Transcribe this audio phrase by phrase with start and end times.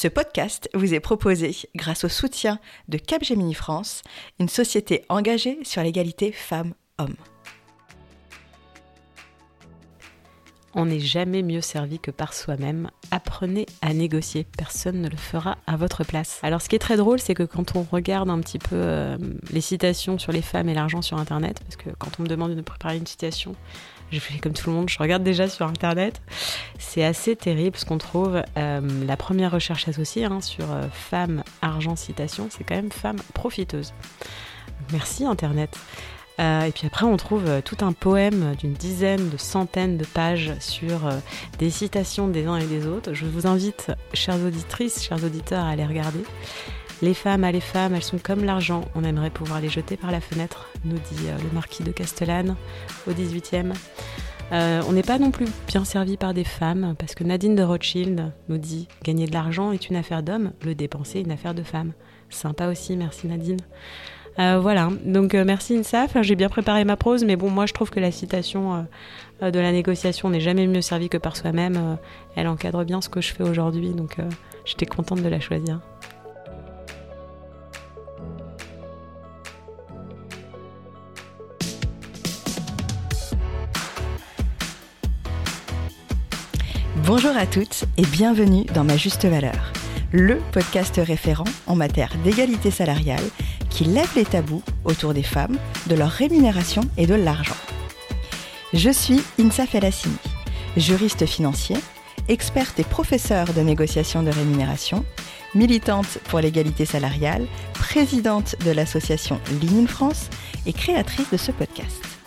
[0.00, 2.58] Ce podcast vous est proposé grâce au soutien
[2.88, 4.00] de Capgemini France,
[4.38, 7.16] une société engagée sur l'égalité femmes-hommes.
[10.72, 12.90] On n'est jamais mieux servi que par soi-même.
[13.10, 14.46] Apprenez à négocier.
[14.56, 16.40] Personne ne le fera à votre place.
[16.42, 19.18] Alors, ce qui est très drôle, c'est que quand on regarde un petit peu euh,
[19.50, 22.54] les citations sur les femmes et l'argent sur Internet, parce que quand on me demande
[22.54, 23.54] de préparer une citation,
[24.10, 26.20] je fais comme tout le monde, je regarde déjà sur Internet.
[26.78, 28.42] C'est assez terrible ce qu'on trouve.
[28.56, 33.20] Euh, la première recherche associée hein, sur euh, femmes, argent, citation, c'est quand même femmes
[33.34, 33.92] profiteuses.
[34.92, 35.76] Merci Internet.
[36.40, 40.54] Euh, et puis après, on trouve tout un poème d'une dizaine, de centaines de pages
[40.58, 41.00] sur
[41.58, 43.12] des citations des uns et des autres.
[43.12, 46.24] Je vous invite, chères auditrices, chers auditeurs, à les regarder.
[47.02, 48.82] Les femmes, à les femmes, elles sont comme l'argent.
[48.94, 52.56] On aimerait pouvoir les jeter par la fenêtre, nous dit le marquis de Castellane
[53.08, 53.72] au 18e.
[54.52, 58.32] on n'est pas non plus bien servi par des femmes, parce que Nadine de Rothschild
[58.48, 61.92] nous dit gagner de l'argent est une affaire d'homme, le dépenser une affaire de femme.
[62.28, 63.60] Sympa aussi, merci Nadine.
[64.38, 66.16] Euh, voilà, donc euh, merci INSAF.
[66.22, 68.86] J'ai bien préparé ma prose, mais bon, moi je trouve que la citation
[69.42, 71.98] euh, de la négociation n'est jamais mieux servie que par soi-même.
[72.36, 74.16] elle encadre bien ce que je fais aujourd'hui, donc
[74.64, 75.80] j'étais contente de la choisir.
[87.12, 89.72] Bonjour à toutes et bienvenue dans Ma Juste Valeur,
[90.12, 93.24] le podcast référent en matière d'égalité salariale
[93.68, 95.58] qui lève les tabous autour des femmes,
[95.88, 97.56] de leur rémunération et de l'argent.
[98.72, 100.14] Je suis Insa Felassini,
[100.76, 101.78] juriste financier,
[102.28, 105.04] experte et professeure de négociation de rémunération,
[105.56, 110.30] militante pour l'égalité salariale, présidente de l'association Ligne France
[110.64, 112.19] et créatrice de ce podcast.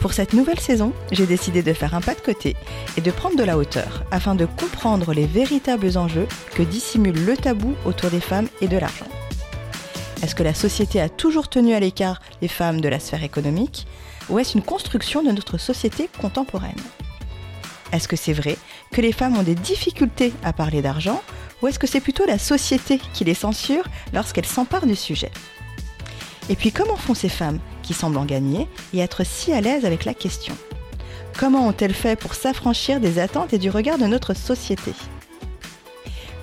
[0.00, 2.54] Pour cette nouvelle saison, j'ai décidé de faire un pas de côté
[2.96, 7.36] et de prendre de la hauteur afin de comprendre les véritables enjeux que dissimule le
[7.36, 9.08] tabou autour des femmes et de l'argent.
[10.22, 13.86] Est-ce que la société a toujours tenu à l'écart les femmes de la sphère économique
[14.28, 16.80] ou est-ce une construction de notre société contemporaine?
[17.92, 18.56] Est-ce que c'est vrai
[18.92, 21.22] que les femmes ont des difficultés à parler d'argent
[21.62, 25.30] ou est-ce que c'est plutôt la société qui les censure lorsqu'elles s'emparent du sujet?
[26.48, 29.84] Et puis comment font ces femmes qui semblent en gagner et être si à l'aise
[29.84, 30.54] avec la question
[31.38, 34.92] Comment ont-elles fait pour s'affranchir des attentes et du regard de notre société?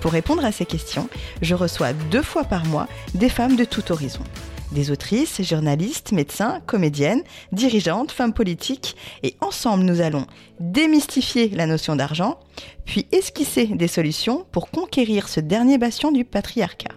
[0.00, 1.08] Pour répondre à ces questions,
[1.42, 4.22] je reçois deux fois par mois des femmes de tout horizon.
[4.70, 7.22] Des autrices, journalistes, médecins, comédiennes,
[7.52, 10.26] dirigeantes, femmes politiques, et ensemble nous allons
[10.60, 12.38] démystifier la notion d'argent,
[12.84, 16.94] puis esquisser des solutions pour conquérir ce dernier bastion du patriarcat.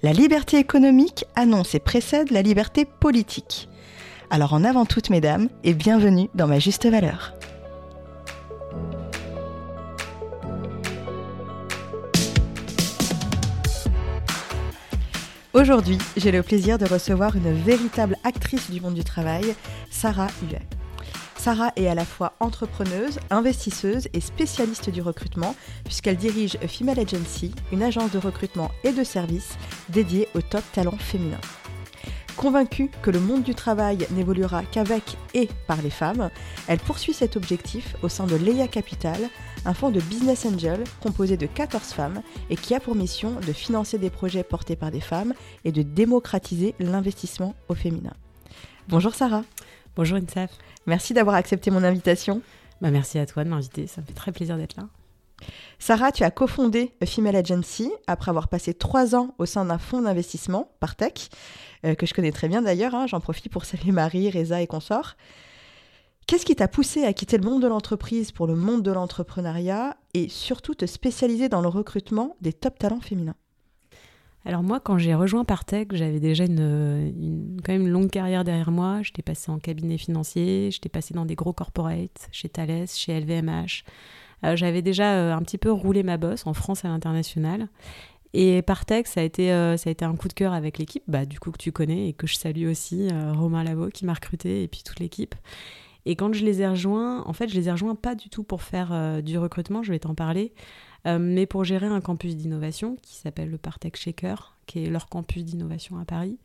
[0.00, 3.68] La liberté économique annonce et précède la liberté politique.
[4.30, 7.34] Alors en avant toutes mesdames, et bienvenue dans ma juste valeur.
[15.52, 19.56] Aujourd'hui, j'ai le plaisir de recevoir une véritable actrice du monde du travail,
[19.90, 20.62] Sarah Huet.
[21.38, 25.54] Sarah est à la fois entrepreneuse, investisseuse et spécialiste du recrutement,
[25.84, 29.56] puisqu'elle dirige Female Agency, une agence de recrutement et de services
[29.88, 31.40] dédiée aux top talents féminins.
[32.36, 36.28] Convaincue que le monde du travail n'évoluera qu'avec et par les femmes,
[36.66, 39.30] elle poursuit cet objectif au sein de Leia Capital,
[39.64, 43.52] un fonds de business angel composé de 14 femmes et qui a pour mission de
[43.52, 45.34] financer des projets portés par des femmes
[45.64, 48.12] et de démocratiser l'investissement au féminin.
[48.88, 49.42] Bonjour Sarah.
[49.98, 50.52] Bonjour Insaf.
[50.86, 52.40] Merci d'avoir accepté mon invitation.
[52.80, 54.84] Bah merci à toi de m'inviter, ça me fait très plaisir d'être là.
[55.80, 59.78] Sarah, tu as cofondé A Female Agency après avoir passé trois ans au sein d'un
[59.78, 61.30] fonds d'investissement, Partech,
[61.84, 62.94] euh, que je connais très bien d'ailleurs.
[62.94, 63.08] Hein.
[63.08, 65.16] J'en profite pour saluer Marie, Reza et consorts.
[66.28, 69.96] Qu'est-ce qui t'a poussé à quitter le monde de l'entreprise pour le monde de l'entrepreneuriat
[70.14, 73.34] et surtout te spécialiser dans le recrutement des top talents féminins?
[74.44, 78.70] Alors moi, quand j'ai rejoint Partech, j'avais déjà une, quand même une longue carrière derrière
[78.70, 79.02] moi.
[79.02, 83.84] J'étais passé en cabinet financier, j'étais passé dans des gros corporates, chez Thales, chez LVMH.
[84.44, 87.68] Euh, j'avais déjà euh, un petit peu roulé ma bosse en France et à l'international.
[88.34, 91.02] Et Partech, ça a été, euh, ça a été un coup de cœur avec l'équipe,
[91.08, 94.14] bah, du coup que tu connais et que je salue aussi, Romain Lavaux qui m'a
[94.14, 95.34] recruté et puis toute l'équipe.
[96.06, 98.44] Et quand je les ai rejoints, en fait, je les ai rejoints pas du tout
[98.44, 100.52] pour faire du recrutement, je vais t'en parler,
[101.06, 105.44] mais pour gérer un campus d'innovation qui s'appelle le Partech Shaker, qui est leur campus
[105.44, 106.38] d'innovation à Paris,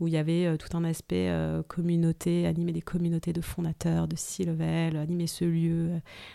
[0.00, 4.08] où il y avait euh, tout un aspect euh, communauté, animer des communautés de fondateurs,
[4.08, 5.90] de C-level, animer ce lieu.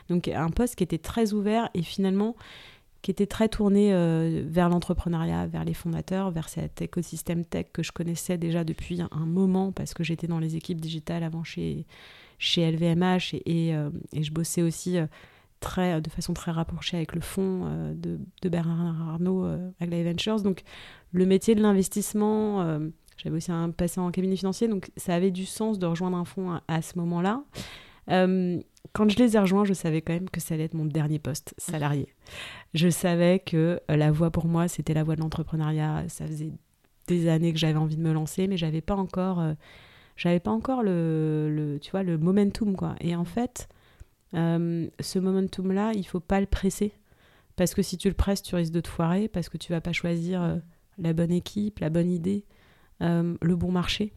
[0.09, 2.35] Donc un poste qui était très ouvert et finalement
[3.01, 7.81] qui était très tourné euh, vers l'entrepreneuriat, vers les fondateurs, vers cet écosystème tech que
[7.81, 11.85] je connaissais déjà depuis un moment parce que j'étais dans les équipes digitales avant chez,
[12.39, 13.73] chez LVMH et,
[14.13, 14.97] je bossais aussi
[15.61, 19.45] de façon très rapprochée avec le fonds de, de, Bernard Arnault,
[19.79, 20.41] Aglaé Ventures.
[20.41, 20.61] Donc,
[21.11, 22.79] le métier de l'investissement,
[23.17, 26.25] j'avais aussi un passé en cabinet financier, donc ça avait du sens de rejoindre un
[26.25, 27.43] fonds à, ce moment-là.
[28.07, 31.19] quand je les ai rejoints, je savais quand même que ça allait être mon dernier
[31.19, 32.07] poste salarié.
[32.73, 36.05] Je savais que la voie pour moi, c'était la voie de l'entrepreneuriat.
[36.07, 36.51] Ça faisait
[37.09, 39.53] des années que j'avais envie de me lancer, mais j'avais pas encore, euh,
[40.15, 42.95] j'avais pas encore le, le, tu vois, le momentum quoi.
[43.01, 43.67] Et en fait,
[44.33, 46.93] euh, ce momentum là, il faut pas le presser
[47.55, 49.81] parce que si tu le presses, tu risques de te foirer parce que tu vas
[49.81, 50.57] pas choisir euh,
[50.97, 52.45] la bonne équipe, la bonne idée,
[53.01, 54.11] le bon marché.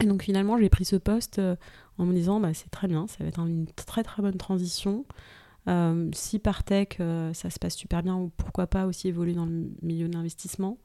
[0.00, 1.40] Et donc finalement, j'ai pris ce poste
[1.98, 5.04] en me disant, bah, c'est très bien, ça va être une très très bonne transition.
[6.12, 9.70] si par tech, ça se passe super bien, ou pourquoi pas aussi évoluer dans le
[9.82, 10.78] milieu de l'investissement.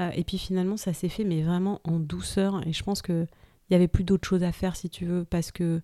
[0.00, 2.66] Euh, et puis finalement, ça s'est fait, mais vraiment en douceur.
[2.66, 3.26] Et je pense qu'il
[3.70, 5.80] n'y avait plus d'autres choses à faire, si tu veux, parce que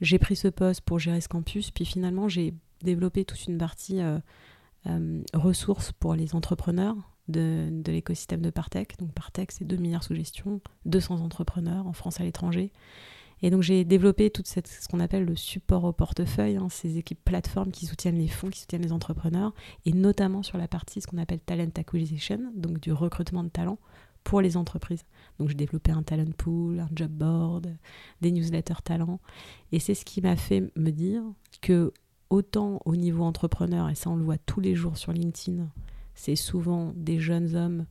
[0.00, 1.70] j'ai pris ce poste pour gérer ce campus.
[1.70, 4.18] Puis finalement, j'ai développé toute une partie euh,
[4.86, 6.96] euh, ressources pour les entrepreneurs
[7.28, 8.96] de, l'écosystème de Partech.
[8.98, 12.72] Donc Partech, c'est 2 milliards sous gestion, 200 entrepreneurs en France à l'étranger.
[13.40, 17.24] Et donc j'ai développé tout ce qu'on appelle le support au portefeuille, hein, ces équipes
[17.24, 19.54] plateformes qui soutiennent les fonds, qui soutiennent les entrepreneurs,
[19.84, 23.78] et notamment sur la partie ce qu'on appelle talent acquisition, donc du recrutement de talents
[24.28, 25.06] pour les entreprises.
[25.38, 27.74] Donc j'ai développé un talent pool, un job board,
[28.20, 29.20] des newsletters talents,
[29.72, 31.22] et c'est ce qui m'a fait me dire
[31.62, 31.94] que
[32.28, 35.66] autant au niveau entrepreneur, et ça on le voit tous les jours sur LinkedIn,
[36.14, 37.86] c'est souvent des jeunes hommes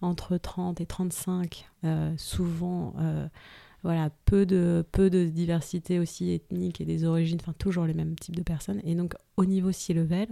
[0.00, 2.94] entre 30 et 35, euh, souvent...
[3.00, 3.28] Euh,
[3.82, 8.14] voilà, peu de, peu de diversité aussi ethnique et des origines, enfin toujours les mêmes
[8.14, 8.82] types de personnes.
[8.84, 10.28] Et donc au niveau C-level,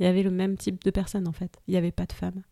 [0.00, 1.60] il y avait le même type de personnes en fait.
[1.68, 2.42] Il n'y avait pas de femmes.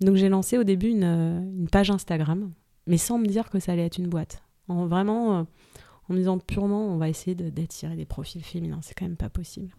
[0.00, 2.52] Donc j'ai lancé au début une, une, page Instagram,
[2.86, 4.42] mais sans me dire que ça allait être une boîte.
[4.68, 5.42] En vraiment, euh,
[6.08, 8.80] en me disant purement, on va essayer d'attirer des profils féminins.
[8.82, 9.74] C'est quand même pas possible.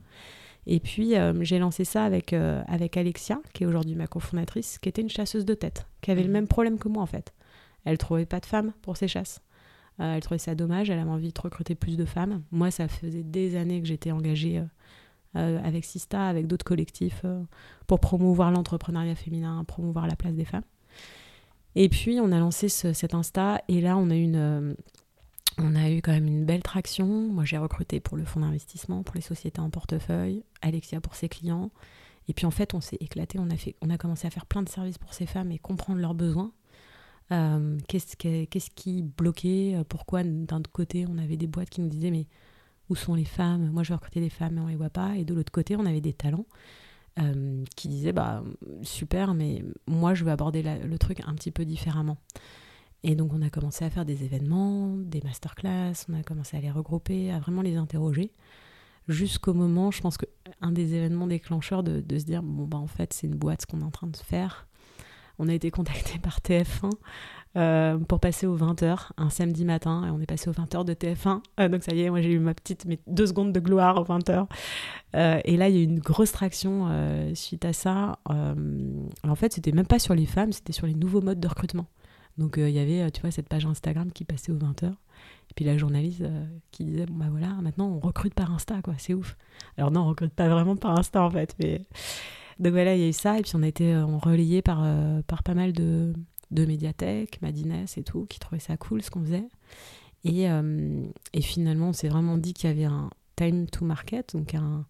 [0.68, 4.78] Et puis euh, j'ai lancé ça avec, euh, avec Alexia, qui est aujourd'hui ma cofondatrice,
[4.78, 6.34] qui était une chasseuse de tête, qui avait le mmh.
[6.34, 7.34] même problème que moi en fait.
[7.84, 9.42] Elle trouvait pas de femmes pour ses chasses.
[10.00, 12.44] Euh, elle trouvait ça dommage, elle avait envie de recruter plus de femmes.
[12.52, 14.66] Moi, ça faisait des années que j'étais engagée euh, euh,
[15.36, 17.26] avec Sista, avec d'autres collectifs,
[17.88, 20.64] pour promouvoir l'entrepreneuriat féminin, promouvoir la place des femmes.
[21.76, 24.76] Et puis, on a lancé cet Insta, et là, on a, une,
[25.58, 27.06] on a eu quand même une belle traction.
[27.08, 31.30] Moi, j'ai recruté pour le fonds d'investissement, pour les sociétés en portefeuille, Alexia pour ses
[31.30, 31.72] clients.
[32.28, 34.98] Et puis, en fait, on s'est éclaté, on a, commencé à faire plein de services
[34.98, 36.52] pour ces femmes et comprendre leurs besoins.
[37.32, 42.12] Euh, qu'est-ce, qui, bloquait euh, Pourquoi d'un côté on avait des boîtes qui nous disaient
[42.12, 42.28] mais
[42.90, 45.16] où sont les femmes Moi je veux recruter des femmes mais on les voit pas.
[45.18, 46.46] Et de l'autre côté on avait des talents
[47.20, 48.44] euh, qui disaient bah
[48.84, 52.18] super mais moi je veux aborder le truc un petit peu différemment.
[53.04, 56.62] Et donc on a commencé à faire des événements, des masterclass, on a commencé à
[56.62, 58.32] les regrouper, à vraiment les interroger
[59.08, 62.88] jusqu'au moment, je pense qu'un des événements déclencheurs de, de, se dire, bon, bah en
[62.88, 64.68] fait, c'est une boîte ce qu'on est en train de faire
[65.42, 66.90] on a été contacté par TF1
[67.58, 70.94] euh, pour passer aux 20h un samedi matin et on est passé aux 20h de
[70.94, 73.60] TF1 euh, donc ça y est moi j'ai eu ma petite mes deux secondes de
[73.60, 74.48] gloire aux 20h
[75.18, 76.88] euh, et là il y a eu une grosse traction
[77.36, 78.20] suite à ça.
[78.26, 81.88] En fait c'était même pas sur les femmes c'était sur les nouveaux modes de recrutement.
[82.38, 85.66] Donc il y avait tu vois cette page Instagram qui passait aux 20h et puis
[85.66, 86.24] la journaliste
[86.72, 89.36] qui disait bon bah voilà maintenant on recrute par Insta quoi c'est ouf.
[89.78, 91.86] Alors non on recrute pas vraiment par Insta en fait mais
[92.60, 94.86] donc voilà, il y a eu ça, et puis on a été euh, relayé par,
[95.26, 96.14] par pas mal de,
[96.52, 99.48] de médiathèques, Madines et tout, qui trouvaient ça cool ce qu'on faisait.
[100.24, 101.04] Et, euh,
[101.34, 104.86] et, finalement, on s'est vraiment dit qu'il y avait un time to market, donc un,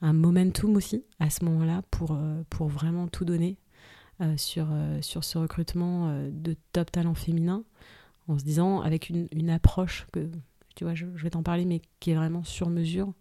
[0.00, 2.16] un momentum aussi à ce moment-là pour,
[2.50, 3.56] pour vraiment tout donner
[4.36, 4.68] sur,
[5.00, 7.64] sur ce recrutement de top talent féminin,
[8.28, 10.30] en se disant avec une, une approche que,
[10.76, 13.12] tu vois, je, vais t'en parler, mais qui est vraiment sur mesure,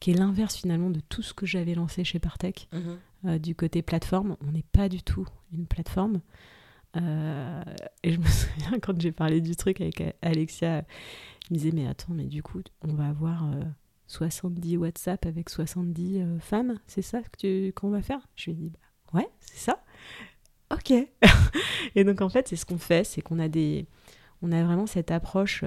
[0.00, 2.68] qui est l'inverse finalement de tout ce que j'avais lancé chez Partech.
[2.72, 2.98] Mhm.
[3.24, 4.36] Euh, du côté plateforme.
[4.46, 6.20] On n'est pas du tout une plateforme.
[6.96, 7.62] Euh,
[8.02, 10.84] et je me souviens quand j'ai parlé du truc avec Alexia,
[11.50, 13.50] il me disait mais attends mais du coup on va avoir
[14.06, 18.20] 70 euh, WhatsApp avec 70 femmes, c'est ça que qu'on va faire?
[18.36, 19.82] Je lui ai dit bah ouais c'est ça.
[20.70, 20.92] Ok.
[21.94, 23.86] et donc en fait c'est ce qu'on fait, c'est qu'on a des
[24.44, 25.64] on a vraiment cette approche.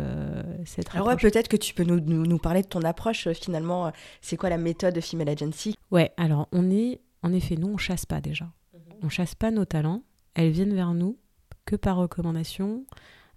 [0.66, 3.94] cette Alors ouais, peut-être que tu peux nous, nous, nous, parler de ton approche finalement.
[4.20, 5.76] C'est quoi la méthode de Female Agency?
[5.92, 8.46] Ouais, alors on est en effet, nous, on chasse pas déjà.
[8.46, 8.82] Mhm.
[9.02, 10.04] On chasse pas nos talents.
[10.36, 11.18] Elles viennent vers nous
[11.66, 12.86] que par recommandation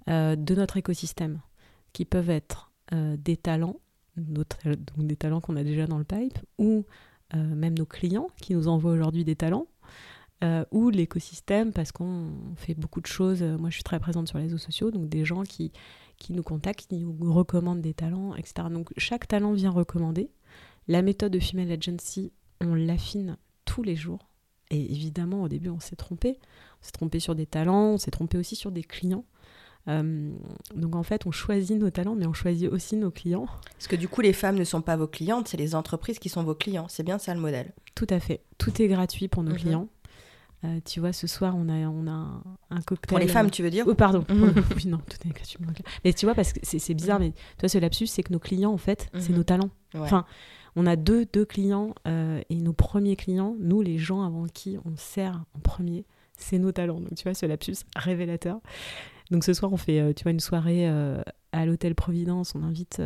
[0.08, 1.40] euh, de notre écosystème,
[1.92, 3.76] qui peuvent être euh, des talents,
[4.16, 6.84] des talents qu'on a déjà dans le pipe, ou
[7.34, 9.66] euh, même nos clients qui nous envoient aujourd'hui des talents,
[10.70, 13.42] ou l'écosystème, parce qu'on fait beaucoup de choses.
[13.42, 15.72] Moi, je suis très présente sur les réseaux sociaux, donc des gens qui,
[16.16, 18.68] qui nous contactent, qui nous recommandent des talents, etc.
[18.70, 20.30] Donc chaque talent vient recommander.
[20.86, 24.27] La méthode de Female Agency on l'affine tous les jours.
[24.70, 26.38] Et évidemment, au début, on s'est trompé.
[26.80, 29.24] On s'est trompé sur des talents, on s'est trompé aussi sur des clients.
[29.88, 30.30] Euh,
[30.74, 33.46] donc en fait, on choisit nos talents, mais on choisit aussi nos clients.
[33.72, 36.28] Parce que du coup, les femmes ne sont pas vos clientes, c'est les entreprises qui
[36.28, 36.86] sont vos clients.
[36.88, 37.72] C'est bien ça le modèle.
[37.94, 38.42] Tout à fait.
[38.58, 39.58] Tout est gratuit pour nos mhm.
[39.58, 39.88] clients.
[40.64, 43.08] Euh, tu vois, ce soir, on a, on a un, cocktail.
[43.08, 44.24] Pour les femmes, tu veux dire Oh, pardon.
[44.28, 45.58] oui, non, tout est gratuit.
[46.04, 48.72] Mais tu vois, parce que c'est bizarre, mais toi, ce lapsus, c'est que nos clients,
[48.72, 49.70] en fait, c'est nos talents.
[49.94, 50.26] Enfin,
[50.78, 54.78] on a deux, deux clients euh, et nos premiers clients, nous, les gens avant qui
[54.84, 56.04] on sert en premier,
[56.36, 57.00] c'est nos talents.
[57.00, 58.60] Donc, tu vois, ce lapsus révélateur.
[59.32, 61.20] Donc, ce soir, on fait, euh, tu vois, une soirée euh,
[61.50, 62.54] à l'hôtel Providence.
[62.54, 63.02] On invite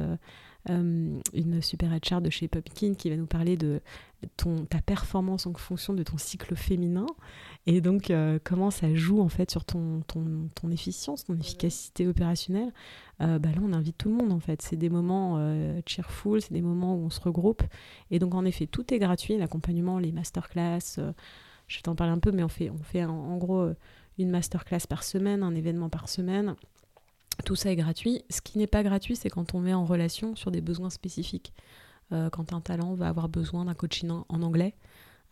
[0.68, 3.80] une super HR de chez Pumpkin qui va nous parler de
[4.36, 7.06] ton, ta performance en fonction de ton cycle féminin
[7.66, 12.06] et donc euh, comment ça joue en fait sur ton, ton, ton efficience, ton efficacité
[12.08, 12.72] opérationnelle.
[13.20, 14.62] Euh, bah là, on invite tout le monde en fait.
[14.62, 17.62] C'est des moments euh, cheerful, c'est des moments où on se regroupe.
[18.10, 20.96] Et donc en effet, tout est gratuit, l'accompagnement, les masterclass.
[21.68, 23.68] je vais t'en parler un peu, mais on fait, on fait en gros
[24.18, 26.56] une masterclass par semaine, un événement par semaine.
[27.44, 28.24] Tout ça est gratuit.
[28.30, 31.52] Ce qui n'est pas gratuit, c'est quand on met en relation sur des besoins spécifiques.
[32.12, 34.74] Euh, quand un talent va avoir besoin d'un coaching en, anglais,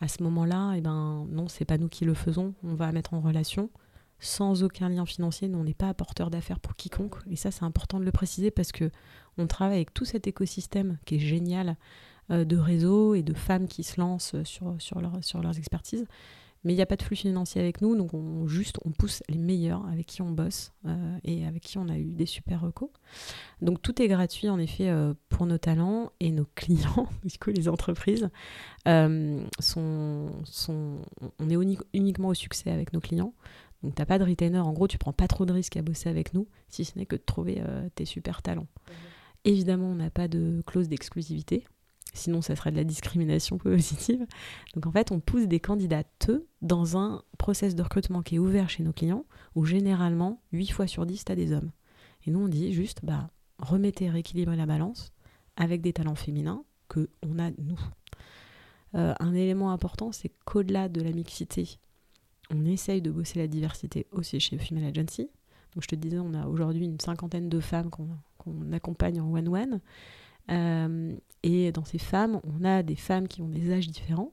[0.01, 2.55] à ce moment-là, eh ben, non, c'est pas nous qui le faisons.
[2.65, 3.71] On va mettre en relation
[4.19, 5.51] sans aucun lien financier.
[5.55, 7.17] On n'est pas apporteur d'affaires pour quiconque.
[7.31, 8.91] Et ça, c'est important de le préciser parce que
[9.39, 11.77] on travaille avec tout cet écosystème qui est génial
[12.31, 16.07] euh, de réseaux et de femmes qui se lancent sur leurs expertises.
[16.65, 19.23] Mais il n'y a pas de flux financier avec nous, donc on juste on pousse
[19.29, 22.61] les meilleurs avec qui on bosse euh, et avec qui on a eu des super
[22.61, 22.91] recos.
[23.63, 27.51] Donc tout est gratuit en effet euh, pour nos talents et nos clients, du coup
[27.51, 28.29] les entreprises
[28.87, 30.99] euh, sont, sont,
[31.39, 33.33] on est uniquement au succès avec nos clients.
[33.83, 36.11] Donc t'as pas de retainer, en gros tu prends pas trop de risques à bosser
[36.11, 37.63] avec nous, si ce n'est que de trouver
[37.95, 38.67] tes super talents.
[38.67, 38.93] Mmh.
[39.47, 41.65] Évidemment on n'a pas de clause d'exclusivité,
[42.13, 44.27] Sinon, ça serait de la discrimination positive.
[44.75, 46.31] Donc en fait, on pousse des candidates
[46.63, 49.25] dans un process de recrutement qui est ouvert chez nos clients,
[49.55, 51.71] où généralement, 8 fois sur 10, tu as des hommes.
[52.27, 55.13] Et nous, on dit juste, bah, remettez, rééquilibrez la balance
[55.57, 57.79] avec des talents féminins que on a nous.
[58.97, 61.79] Euh, un élément important, c'est qu'au-delà de la mixité,
[62.51, 65.31] on essaye de bosser la diversité aussi chez Female Agency.
[65.75, 69.81] Donc je te disais, on a aujourd'hui une cinquantaine de femmes qu'on accompagne en one-one.
[70.51, 74.33] Euh, et dans ces femmes, on a des femmes qui ont des âges différents,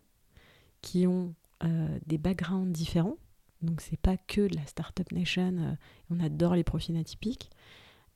[0.81, 1.33] qui ont
[1.63, 3.17] euh, des backgrounds différents.
[3.61, 5.55] Donc c'est pas que de la startup nation.
[5.57, 5.73] Euh,
[6.09, 7.49] on adore les profils atypiques.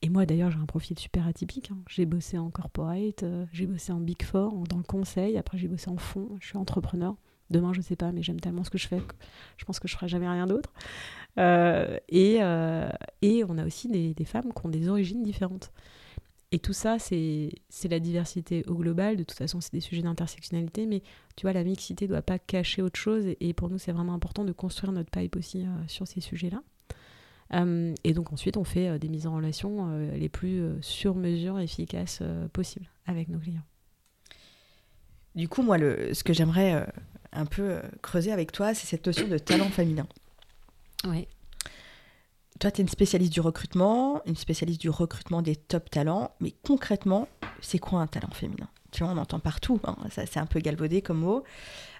[0.03, 1.71] Et moi d'ailleurs j'ai un profil super atypique.
[1.71, 1.77] Hein.
[1.87, 5.37] J'ai bossé en corporate, j'ai bossé en big four, dans le conseil.
[5.37, 6.37] Après j'ai bossé en fond.
[6.39, 7.15] Je suis entrepreneur.
[7.51, 8.97] Demain je sais pas, mais j'aime tellement ce que je fais.
[8.97, 9.13] Que
[9.57, 10.73] je pense que je ferai jamais rien d'autre.
[11.37, 12.37] et,
[13.21, 15.71] et on a aussi des, des femmes qui ont des origines différentes.
[16.53, 17.53] Et tout ça, c'est
[17.89, 19.15] la diversité au global.
[19.15, 21.01] De toute façon, c'est des sujets d'intersectionnalité, mais
[21.37, 23.25] tu vois, la mixité ne doit pas cacher autre chose.
[23.39, 26.61] Et, pour nous, c'est vraiment important de construire notre pipe aussi euh, sur ces sujets-là.
[27.53, 31.57] Euh, et donc ensuite, on fait euh, des mises en relation les plus sur mesure
[31.57, 33.63] efficaces possibles avec nos clients.
[35.35, 36.85] Du coup, moi, le, ce que j'aimerais
[37.31, 40.07] un peu creuser avec toi, c'est cette notion de talent féminin.
[41.05, 41.27] Oui.
[42.61, 46.53] Toi, tu es une spécialiste du recrutement, une spécialiste du recrutement des top talents, mais
[46.61, 47.27] concrètement,
[47.59, 48.69] c'est quoi un talent féminin?
[48.91, 51.43] Tu vois, on entend partout, hein, ça c'est un peu galvaudé comme mot.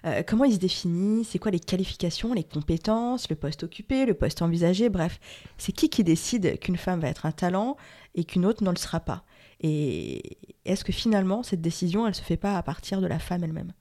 [0.04, 1.24] Euh, comment il se définit?
[1.24, 4.88] C'est quoi les qualifications, les compétences, le poste occupé, le poste envisagé?
[4.88, 5.18] Bref,
[5.58, 7.76] c'est qui qui décide qu'une femme va être un talent
[8.14, 9.24] et qu'une autre ne le sera pas?
[9.58, 13.42] Et est-ce que finalement, cette décision, elle se fait pas à partir de la femme
[13.42, 13.72] elle-même?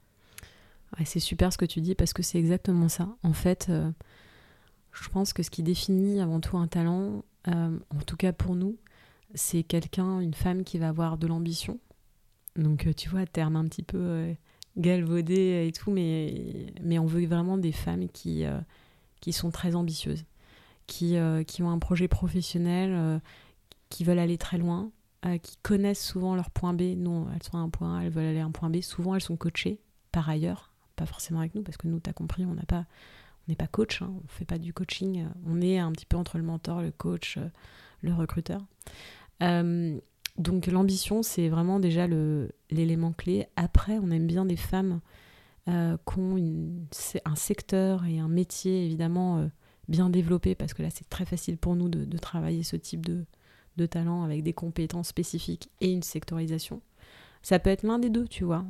[1.05, 3.07] C'est super ce que tu dis parce que c'est exactement ça.
[3.23, 3.91] En fait, euh,
[4.93, 8.55] je pense que ce qui définit avant tout un talent, euh, en tout cas pour
[8.55, 8.77] nous,
[9.33, 11.79] c'est quelqu'un, une femme qui va avoir de l'ambition.
[12.57, 14.33] Donc, euh, tu vois, terme un petit peu euh,
[14.77, 18.43] galvaudé et tout, mais, mais on veut vraiment des femmes qui,
[19.21, 20.25] qui sont très ambitieuses,
[20.87, 21.15] qui,
[21.47, 23.21] qui ont un projet professionnel,
[23.89, 24.91] qui veulent aller très loin,
[25.43, 26.95] qui connaissent souvent leur point B.
[26.95, 28.81] Non, elles sont à un point A, elles veulent aller à un point B.
[28.81, 29.81] Souvent, elles sont coachées
[30.13, 32.85] par ailleurs, pas forcément avec nous, parce que nous, tu as compris, on n'a pas
[33.47, 36.05] on n'est pas coach, hein, on ne fait pas du coaching, on est un petit
[36.05, 37.49] peu entre le mentor, le coach, euh,
[38.01, 38.61] le recruteur.
[39.41, 39.99] Euh,
[40.37, 42.07] donc l'ambition, c'est vraiment déjà
[42.69, 43.47] l'élément clé.
[43.55, 45.01] Après, on aime bien des femmes
[45.67, 46.37] euh, qui ont
[47.25, 49.49] un secteur et un métier évidemment
[49.87, 53.25] bien développé, parce que là, c'est très facile pour nous de, travailler ce type de,
[53.77, 56.81] de, talent avec des compétences spécifiques et une sectorisation.
[57.41, 58.63] Ça peut être l'un des deux, tu vois.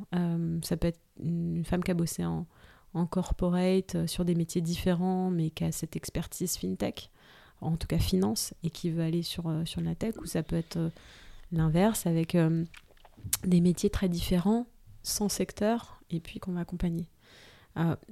[0.62, 2.46] ça peut être une femme qui a bossé en,
[2.94, 7.10] en corporate, euh, sur des métiers différents, mais qui a cette expertise fintech,
[7.60, 10.42] en tout cas finance, et qui veut aller sur, euh, sur la tech, ou ça
[10.42, 10.90] peut être euh,
[11.52, 12.36] l'inverse, avec
[13.44, 14.66] des métiers très différents,
[15.02, 17.08] sans secteur et puis qu'on va accompagner.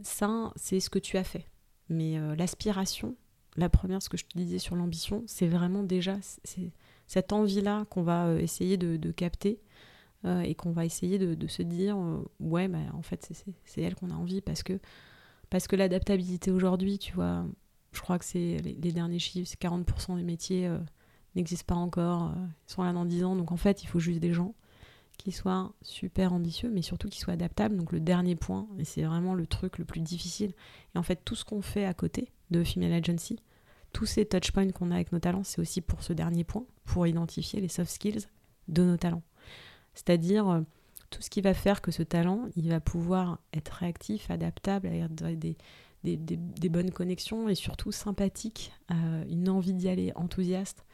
[0.02, 1.46] Ça, c'est ce que tu as fait.
[1.88, 3.16] Mais l'aspiration,
[3.56, 6.18] la première, ce que je te disais sur l'ambition, c'est vraiment déjà
[7.06, 9.62] cette envie-là qu'on va essayer de, capter
[10.24, 11.96] et qu'on va essayer de, se dire
[12.40, 13.32] ouais, bah, en fait,
[13.64, 14.78] c'est elle qu'on a envie parce que,
[15.48, 17.46] parce que l'adaptabilité aujourd'hui, tu vois,
[17.92, 20.70] je crois que c'est les, derniers chiffres, c'est 40% des métiers
[21.36, 22.34] n'existent pas encore,
[22.68, 24.54] ils sont là dans 10 ans, donc en fait, il faut juste des gens
[25.20, 27.76] qui soit super ambitieux, mais surtout qui soit adaptable.
[27.76, 30.52] Donc le dernier point, et c'est vraiment le truc le plus difficile.
[30.94, 33.38] Et en fait, tout ce qu'on fait à côté de Female Agency,
[33.92, 37.06] tous ces touchpoints qu'on a avec nos talents, c'est aussi pour ce dernier point, pour
[37.06, 38.28] identifier les soft skills
[38.68, 39.22] de nos talents.
[39.94, 40.60] C'est-à-dire euh,
[41.10, 45.08] tout ce qui va faire que ce talent, il va pouvoir être réactif, adaptable, avoir
[45.34, 50.84] des, bonnes connexions et surtout sympathique, euh, une envie d'y aller, enthousiaste.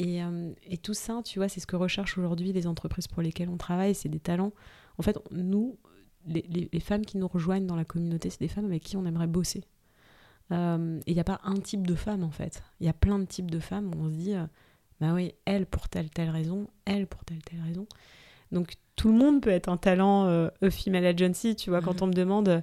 [0.00, 3.48] Euh, et, tout ça, tu vois, c'est ce que recherchent aujourd'hui les entreprises pour lesquelles
[3.48, 4.52] on travaille, c'est des talents.
[4.98, 5.78] En fait, nous,
[6.26, 9.28] les, femmes qui nous rejoignent dans la communauté, c'est des femmes avec qui on aimerait
[9.28, 9.62] bosser.
[10.50, 12.62] Et il n'y a pas un type de femme, en fait.
[12.80, 14.34] Il y a plein de types de femmes où on se dit,
[15.00, 17.86] bah oui, elle pour telle, telle raison, elle pour telle, telle raison.
[18.54, 22.02] Donc tout le monde peut être un talent euh, female agency, tu vois, quand mhm.
[22.02, 22.62] on me demande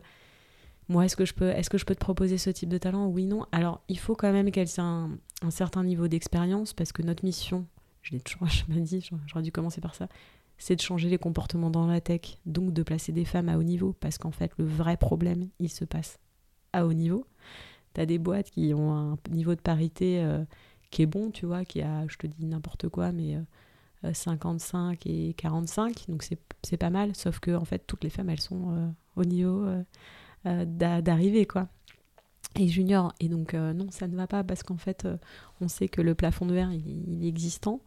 [0.91, 3.07] moi, est-ce que, je peux, est que je peux te proposer ce type de talent?
[3.07, 3.45] Oui, non.
[3.53, 5.17] Alors, il faut quand même qu'elle ait un,
[5.49, 7.65] certain niveau d'expérience parce que notre mission,
[8.01, 10.09] je l'ai toujours je dit, j'aurais dû commencer par ça,
[10.57, 13.63] c'est de changer les comportements dans la tech, donc de placer des femmes à haut
[13.63, 16.19] niveau parce qu'en fait, le vrai problème, il se passe
[16.73, 17.25] à haut niveau.
[17.93, 20.43] Tu as des boîtes qui ont un niveau de parité euh,
[20.91, 23.37] qui est bon, tu vois, qui a, je te dis n'importe quoi, mais
[24.13, 26.23] 55 euh, et 45, donc
[26.63, 29.67] c'est pas mal, sauf que en fait, toutes les femmes, elles sont euh, au niveau
[30.47, 31.67] euh, d'arriver, quoi.
[32.59, 33.13] Et junior.
[33.19, 35.17] Et donc, euh, non, ça ne va pas parce qu'en fait, euh,
[35.61, 37.81] on sait que le plafond de verre, il, est existant.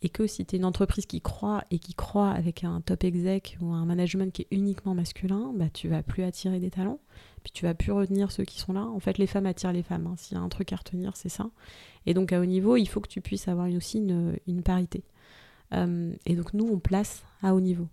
[0.00, 3.04] Et que si tu es une entreprise qui croit et qui croit avec un top
[3.04, 6.98] exec ou un management qui est uniquement masculin, bah, tu vas plus attirer des talents.
[7.44, 8.84] Puis tu vas plus retenir ceux qui sont là.
[8.84, 10.06] En fait, les femmes attirent les femmes.
[10.06, 10.14] Hein.
[10.16, 11.50] S'il y a un truc à retenir, c'est ça.
[12.06, 15.04] Et donc, à haut niveau, il faut que tu puisses avoir aussi une, une parité.
[15.72, 17.88] Et donc, nous, on place à haut niveau.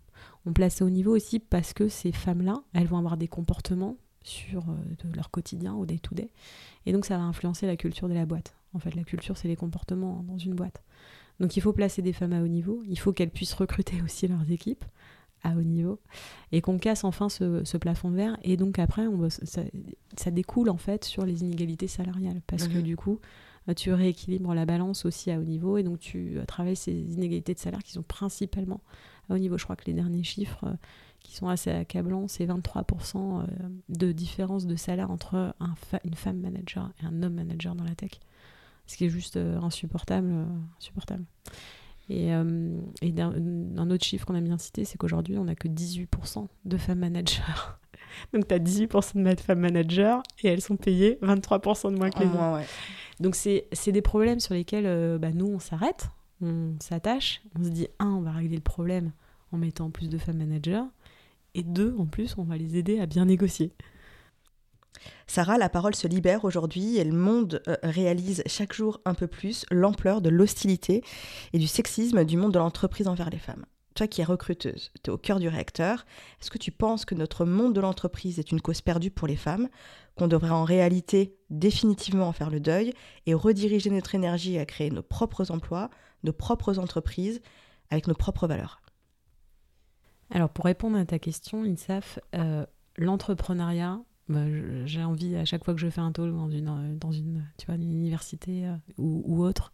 [0.45, 4.69] On place au niveau aussi parce que ces femmes-là, elles vont avoir des comportements sur
[4.69, 6.29] euh, leur quotidien au day-to-day.
[6.85, 8.55] Et donc ça va influencer la culture de la boîte.
[8.73, 10.83] En fait, la culture, c'est les comportements dans une boîte.
[11.39, 14.27] Donc il faut placer des femmes à haut niveau, il faut qu'elles puissent recruter aussi
[14.27, 14.85] leurs équipes
[15.41, 16.01] à haut niveau,
[16.51, 18.37] et qu'on casse enfin ce, plafond de verre.
[18.43, 19.61] Et donc après, on, ça,
[20.17, 22.83] ça, découle en fait sur les inégalités salariales, parce que mhm.
[22.83, 23.21] du coup,
[23.73, 27.53] tu rééquilibres la balance aussi à haut niveau, et donc tu euh, travailles ces inégalités
[27.53, 28.81] de salaire qui sont principalement
[29.29, 30.73] au niveau, je crois que les derniers chiffres euh,
[31.19, 33.45] qui sont assez accablants, c'est 23% euh,
[33.89, 35.53] de différence de salaire entre
[36.03, 38.11] une femme manager et un homme manager dans la tech.
[38.87, 40.33] Ce qui est juste euh, insupportable.
[40.79, 41.25] insupportable.
[42.11, 46.47] Et, et un, autre chiffre qu'on a bien cité, c'est qu'aujourd'hui, on n'a que 18%
[46.65, 47.43] de femmes managers.
[48.33, 52.19] Donc, tu as 18% de femmes managers et elles sont payées 23% de moins que
[52.19, 52.61] les hommes.
[53.19, 56.09] Donc, c'est des problèmes sur lesquels bah, nous, on s'arrête
[56.41, 59.11] on s'attache, on se dit, un, on va régler le problème
[59.51, 60.83] en mettant plus de femmes managers,
[61.55, 63.73] et deux, en plus, on va les aider à bien négocier.
[65.27, 69.27] Sarah, la parole se libère aujourd'hui et le monde euh, réalise chaque jour un peu
[69.27, 71.03] plus l'ampleur de l'hostilité
[71.53, 73.65] et du sexisme du monde de l'entreprise envers les femmes.
[73.95, 76.05] Toi qui es recruteuse, tu es au cœur du réacteur,
[76.39, 79.35] est-ce que tu penses que notre monde de l'entreprise est une cause perdue pour les
[79.35, 79.67] femmes,
[80.15, 82.93] qu'on devrait en réalité définitivement en faire le deuil
[83.25, 85.89] et rediriger notre énergie à créer nos propres emplois,
[86.23, 87.41] nos propres entreprises
[87.89, 88.81] avec nos propres valeurs?
[90.31, 92.65] Alors pour répondre à ta question, INSAF, euh,
[92.97, 94.45] l'entrepreneuriat, bah,
[94.85, 97.43] j'ai envie à chaque fois que je fais un talk dans une, euh, dans une,
[97.57, 99.71] tu vois, une université euh, ou, autre,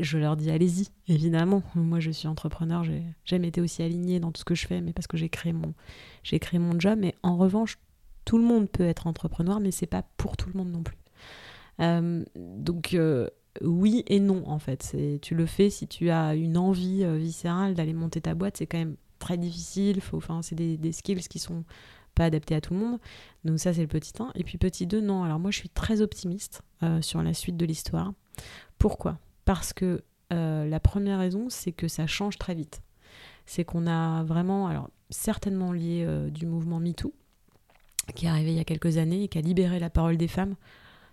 [0.00, 1.62] je leur dis allez-y, évidemment.
[1.74, 4.80] Moi je suis entrepreneur, j'ai jamais été aussi alignée dans tout ce que je fais,
[4.80, 5.74] mais parce que j'ai créé mon,
[6.22, 6.98] créé mon job.
[7.00, 7.78] Mais en revanche,
[8.24, 10.98] tout le monde peut être entrepreneur, mais c'est pas pour tout le monde non plus.
[11.78, 12.96] donc
[13.60, 14.96] oui et non en fait.
[15.22, 18.66] Tu le fais si tu as une envie euh, viscérale d'aller monter ta boîte, c'est
[18.66, 20.00] quand même très difficile.
[20.42, 21.64] C'est des, skills qui sont
[22.14, 22.98] pas adaptés à tout le monde.
[23.44, 24.32] Donc ça c'est le petit 1.
[24.34, 25.24] Et puis petit 2, non.
[25.24, 28.12] Alors moi je suis très optimiste euh, sur la suite de l'histoire.
[28.78, 29.18] Pourquoi?
[29.44, 30.02] Parce que
[30.32, 32.82] euh, la première raison c'est que ça change très vite.
[33.46, 37.12] C'est qu'on a vraiment, alors certainement lié du mouvement MeToo,
[38.14, 40.28] qui est arrivé il y a quelques années et qui a libéré la parole des
[40.28, 40.56] femmes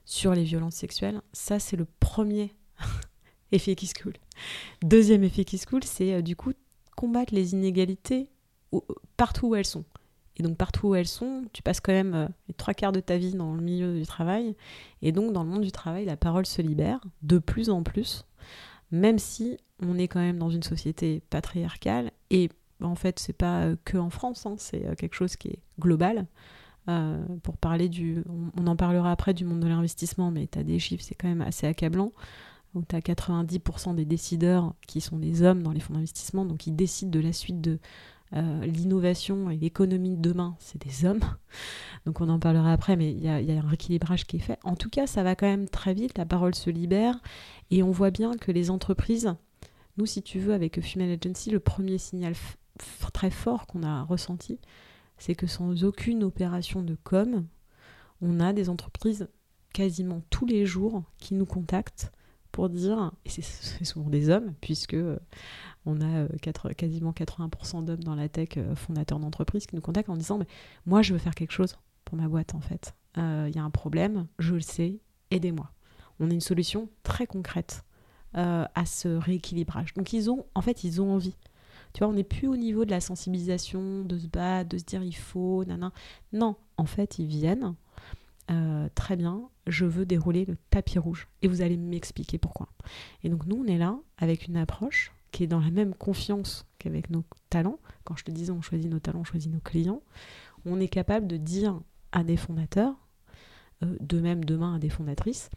[0.06, 1.22] sur les violences sexuelles.
[1.34, 2.54] Ça, c'est le premier
[3.52, 4.18] effet qui se coule.
[4.82, 6.54] Deuxième effet qui se coule, c'est euh, du coup
[6.96, 8.30] combattre les inégalités
[9.18, 9.86] partout où elles sont.
[10.42, 13.00] Et donc partout où elles sont, tu passes quand même euh, les trois quarts de
[13.00, 14.56] ta vie dans le milieu du travail.
[15.04, 18.26] Et donc dans le monde du travail, la parole se libère de plus en plus,
[18.90, 22.10] même si on est quand même dans une société patriarcale.
[22.32, 22.50] Et
[22.82, 26.26] en fait, c'est pas que en France, hein, c'est quelque chose qui est global.
[27.44, 28.24] pour parler du.
[28.58, 31.28] On, en parlera après du monde de l'investissement, mais tu as des chiffres, c'est quand
[31.28, 32.12] même assez accablant.
[32.74, 36.66] Où tu as 90% des décideurs qui sont des hommes dans les fonds d'investissement, donc
[36.66, 37.78] ils décident de la suite de
[38.34, 41.22] euh, l'innovation et l'économie de demain, c'est des hommes.
[42.06, 44.60] Donc on en parlera après, mais il y, a, un rééquilibrage qui est fait.
[44.64, 47.20] En tout cas, ça va quand même très vite, la parole se libère,
[47.70, 49.36] et on voit bien que les entreprises,
[49.98, 52.34] nous, si tu veux, avec Female Agency, le premier signal
[53.14, 54.60] très fort qu'on a ressenti,
[55.18, 57.46] c'est que sans aucune opération de com,
[58.22, 59.28] on a des entreprises
[59.74, 62.12] quasiment tous les jours qui nous contactent
[62.52, 64.98] pour dire, et c'est souvent des hommes, puisque
[65.86, 66.28] on a euh,
[66.78, 70.40] quasiment 80% d'hommes dans la tech euh, fondateurs d'entreprises qui nous contactent en disant
[70.86, 72.96] moi je veux faire quelque chose pour ma boîte en fait.
[73.18, 75.70] Il y a un problème, je le sais, aidez-moi.
[76.22, 77.84] On a une solution très concrète
[78.34, 79.94] à ce rééquilibrage.
[79.96, 81.36] Donc ils ont, en fait, ils ont envie.
[81.92, 84.86] Tu vois, on n'est plus au niveau de la sensibilisation, de se battre, de se
[84.86, 85.92] dire il faut, nana.
[86.32, 87.76] Non, en fait, ils viennent.
[88.96, 91.28] très bien, je veux dérouler le tapis rouge.
[91.42, 92.70] Et vous allez m'expliquer pourquoi.
[93.24, 96.66] Et donc nous, on est là avec une approche qui est dans la même confiance
[96.78, 97.80] qu'avec nos talents.
[98.04, 100.02] Quand je te disais on choisit nos talents, on choisit nos clients.
[100.66, 101.80] On est capable de dire
[102.12, 102.96] à des fondateurs,
[103.84, 105.50] euh, de même demain à des fondatrices,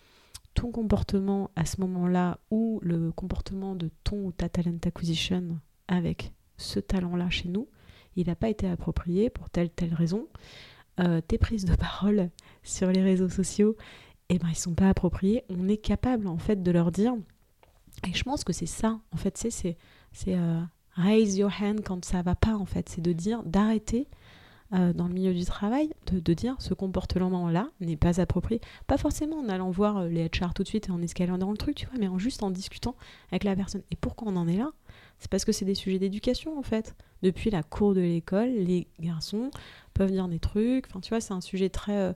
[0.54, 5.58] ton comportement à ce moment-là ou le comportement de ton ou ta talent acquisition
[5.88, 7.68] avec ce talent-là chez nous,
[8.16, 10.28] il n'a pas été approprié pour telle telle raison.
[11.00, 12.30] Euh, tes prises de parole
[12.62, 13.76] sur les réseaux sociaux,
[14.28, 15.44] eh ben, ils sont pas appropriés.
[15.48, 17.14] On est capable en fait de leur dire.
[18.06, 19.50] Et je pense que c'est ça, en fait, c'est
[20.12, 20.60] c'est euh,
[20.94, 24.08] raise your hand quand ça va pas, en fait, c'est de dire d'arrêter
[24.72, 28.60] euh, dans le milieu du travail, de, de dire ce comportement-là n'est pas approprié.
[28.86, 31.56] Pas forcément en allant voir les HR tout de suite et en escalant dans le
[31.56, 32.96] truc, tu vois, mais en juste en discutant
[33.30, 33.82] avec la personne.
[33.90, 34.72] Et pourquoi on en est là?
[35.18, 36.96] C'est parce que c'est des sujets d'éducation, en fait.
[37.22, 39.50] Depuis la cour de l'école, les garçons
[39.94, 40.86] peuvent dire des trucs.
[40.88, 42.12] Enfin, tu vois, c'est un sujet très euh,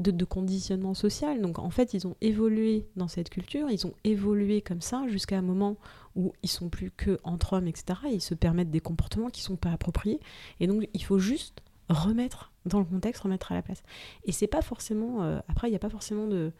[0.00, 1.40] de, conditionnement social.
[1.40, 5.38] Donc, en fait, ils ont évolué dans cette culture, ils ont évolué comme ça jusqu'à
[5.38, 5.76] un moment
[6.16, 8.00] où ils sont plus que entre hommes, etc.
[8.10, 10.20] ils se permettent des comportements qui sont pas appropriés.
[10.58, 13.82] Et donc, il faut juste remettre dans le contexte, remettre à la place.
[14.24, 15.22] Et c'est pas forcément.
[15.22, 16.52] Euh, après, il n'y a pas forcément de.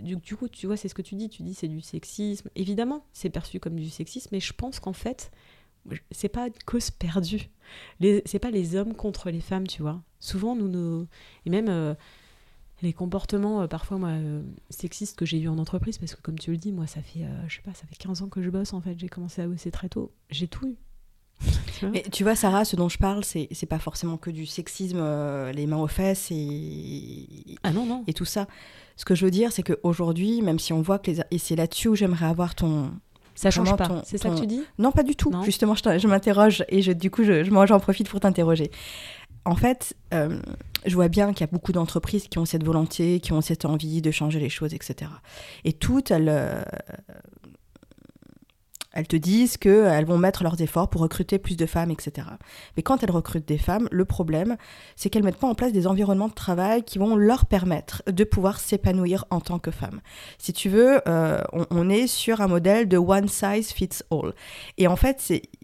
[0.00, 1.28] Du, coup, tu vois, c'est ce que tu dis.
[1.28, 2.48] Tu dis c'est du sexisme.
[2.56, 5.30] Évidemment, c'est perçu comme du sexisme, mais je pense qu'en fait,
[6.10, 7.50] c'est pas une cause perdue.
[8.00, 10.02] C'est pas les hommes contre les femmes, tu vois.
[10.20, 11.06] Souvent, nous, nos...
[11.44, 11.94] et même euh,
[12.84, 16.38] les comportements, euh, parfois, moi, euh, sexistes que j'ai eu en entreprise, parce que comme
[16.38, 18.50] tu le dis, moi, ça fait, je sais pas, ça fait 15 ans que je
[18.50, 18.98] bosse, en fait.
[18.98, 20.12] J'ai commencé à bosser très tôt.
[20.30, 20.76] J'ai tout eu.
[21.92, 25.02] Mais tu vois, Sarah, ce dont je parle, c'est pas forcément que du sexisme,
[25.52, 28.04] les mains aux fesses et, ah non, non.
[28.06, 28.46] et tout ça.
[28.96, 31.20] Ce que je veux dire, c'est qu'aujourd'hui, même si on voit que les...
[31.32, 32.92] Et c'est là-dessus où j'aimerais avoir ton,
[33.34, 34.62] ça change pas, c'est ça que tu dis?
[34.78, 35.32] Non, pas du tout.
[35.44, 38.70] Justement, je, m'interroge et je, du coup, je, j'en profite pour t'interroger.
[39.44, 40.40] En fait, euh,
[40.84, 43.64] je vois bien qu'il y a beaucoup d'entreprises qui ont cette volonté, qui ont cette
[43.64, 45.10] envie de changer les choses, etc.
[45.64, 46.62] Et toutes, elles, euh,
[48.94, 52.28] elles te disent qu'elles vont mettre leurs efforts pour recruter plus de femmes, etc.
[52.76, 54.56] Mais quand elles recrutent des femmes, le problème,
[54.94, 58.24] c'est qu'elles mettent pas en place des environnements de travail qui vont leur permettre de
[58.24, 60.00] pouvoir s'épanouir en tant que femme.
[60.38, 64.32] Si tu veux, euh, on, est sur un modèle de one size fits all.
[64.78, 65.20] Et en fait,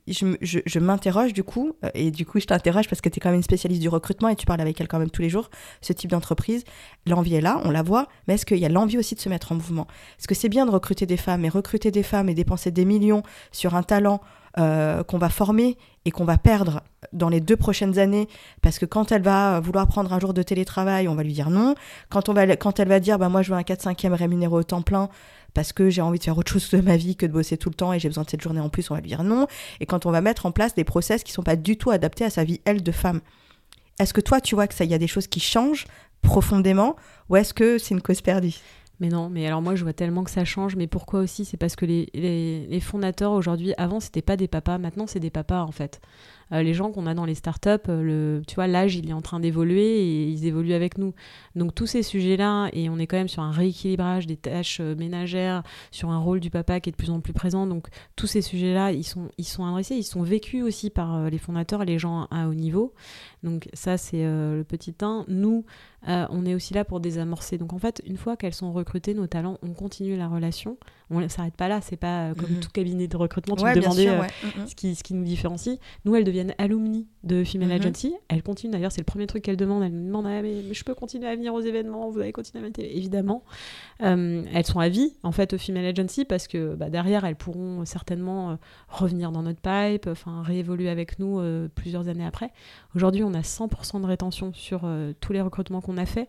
[0.06, 3.28] je, m'interroge du coup, euh, et du coup je t'interroge parce que tu es quand
[3.28, 5.50] même une spécialiste du recrutement et tu parles avec elle quand même tous les jours,
[5.80, 6.64] ce type d'entreprise,
[7.06, 9.28] l'envie est là, on la voit, mais est-ce qu'il y a l'envie aussi de se
[9.28, 9.86] mettre en mouvement?
[10.18, 12.84] Est-ce que c'est bien de recruter des femmes, et recruter des femmes et dépenser des
[12.84, 14.20] millions sur un talent
[14.58, 16.82] euh, qu'on va former et qu'on va perdre
[17.12, 18.28] dans les deux prochaines années?
[18.62, 21.50] Parce que quand elle va vouloir prendre un jour de télétravail, on va lui dire
[21.50, 21.74] non.
[22.08, 24.62] Quand, on va, quand elle va dire bah, moi je veux un 4-5e rémunéré au
[24.62, 25.08] temps plein,
[25.54, 27.68] parce que j'ai envie de faire autre chose de ma vie que de bosser tout
[27.68, 29.46] le temps et j'ai besoin de cette journée en plus, on va lui dire non.
[29.80, 32.24] Et quand on va mettre en place des process qui sont pas du tout adaptés
[32.24, 33.20] à sa vie, elle, de femme.
[33.98, 35.86] Est-ce que toi, tu vois que ça, y a des choses qui changent
[36.22, 36.96] profondément
[37.28, 38.56] ou est-ce que c'est une cause perdue?
[39.00, 41.46] Mais non, mais alors moi je vois tellement que ça change, mais pourquoi aussi?
[41.46, 45.20] C'est parce que les, les, les fondateurs aujourd'hui, avant c'était pas des papas, maintenant c'est
[45.20, 46.02] des papas en fait.
[46.52, 49.12] Euh, les gens qu'on a dans les startups, euh, le, tu vois, l'âge, il est
[49.12, 51.14] en train d'évoluer et ils évoluent avec nous.
[51.54, 54.94] Donc tous ces sujets-là, et on est quand même sur un rééquilibrage des tâches euh,
[54.96, 57.66] ménagères, sur un rôle du papa qui est de plus en plus présent.
[57.66, 61.38] Donc tous ces sujets-là, ils sont, ils sont adressés, ils sont vécus aussi par les
[61.38, 62.94] fondateurs, les gens à haut niveau.
[63.42, 65.24] Donc ça, c'est le petit 1.
[65.28, 65.64] Nous,
[66.06, 67.56] on est aussi là pour désamorcer.
[67.56, 70.76] Donc en fait, une fois qu'elles sont recrutées, nos talents, on continue la relation.
[71.12, 71.80] On ne s'arrête pas là.
[71.80, 72.60] C'est pas comme mhm.
[72.60, 73.56] tout cabinet de recrutement.
[73.56, 74.08] Tu me demandais
[74.66, 75.78] ce, qui, ce qui nous différencie.
[76.04, 77.80] Nous, elles deviennent alumni de Female Mhm.
[77.80, 78.14] Agency.
[78.28, 79.82] Elles continuent, d'ailleurs, c'est le premier truc qu'elles demandent.
[79.82, 82.32] Elles me demandent ah, mais, mais je peux continuer à venir aux événements, vous allez
[82.32, 83.44] continuer à venir Évidemment.
[84.02, 87.36] Euh, elles sont à vie, en fait, au Female Agency, parce que bah, derrière, elles
[87.36, 88.54] pourront certainement euh,
[88.88, 92.50] revenir dans notre pipe, enfin, réévoluer avec nous euh, plusieurs années après.
[92.94, 96.28] Aujourd'hui, on a 100% de rétention sur euh, tous les recrutements qu'on a fait.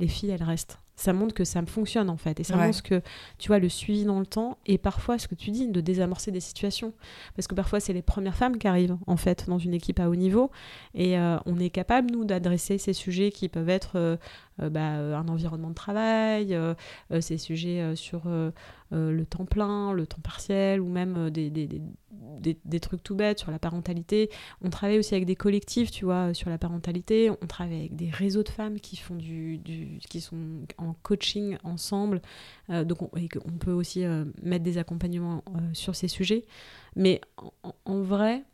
[0.00, 0.78] Les filles, elles restent.
[0.96, 2.38] Ça montre que ça me fonctionne en fait.
[2.38, 2.66] Et ça Ouais.
[2.66, 3.00] montre que,
[3.38, 6.30] tu vois, le suivi dans le temps et parfois, ce que tu dis, de désamorcer
[6.30, 6.92] des situations.
[7.34, 10.08] Parce que parfois, c'est les premières femmes qui arrivent en fait dans une équipe à
[10.08, 10.50] haut niveau.
[10.94, 14.16] Et euh, on est capable, nous, d'adresser ces sujets qui peuvent être euh,
[14.58, 16.74] bah, euh, un environnement de travail, euh,
[17.12, 18.50] euh, ces sujets euh, sur euh,
[18.92, 23.02] euh, le temps plein, le temps partiel, ou même euh, des, des, des, des- trucs
[23.02, 24.30] tout bêtes sur la parentalité.
[24.62, 27.30] On travaille aussi avec des collectifs, tu vois, sur la parentalité.
[27.30, 29.60] On travaille avec des réseaux de femmes qui font du,
[30.08, 30.36] qui sont
[30.78, 32.20] en coaching ensemble.
[32.70, 36.44] Euh, donc, on, et qu'on peut aussi euh, mettre des accompagnements euh, sur ces sujets.
[36.96, 37.20] Mais
[37.84, 38.44] en vrai,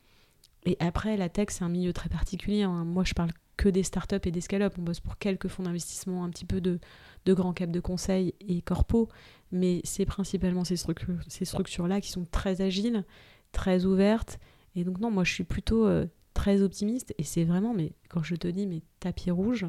[0.67, 2.63] et après, la tech, c'est un milieu très particulier.
[2.63, 2.85] hein.
[2.85, 4.75] Moi, je parle que des startups et des scale-up.
[4.79, 6.81] On bosse pour quelques fonds d'investissement, un petit peu de,
[7.27, 9.11] de grands caps de conseil et corpo.
[9.53, 13.05] Mais c'est principalement ces structures, structures-là qui sont très agiles,
[13.53, 14.39] très ouvertes.
[14.77, 17.15] Et donc, non, moi, je suis plutôt euh, très optimiste.
[17.19, 19.67] Et c'est vraiment, mais quand je te dis, mes tapis rouges,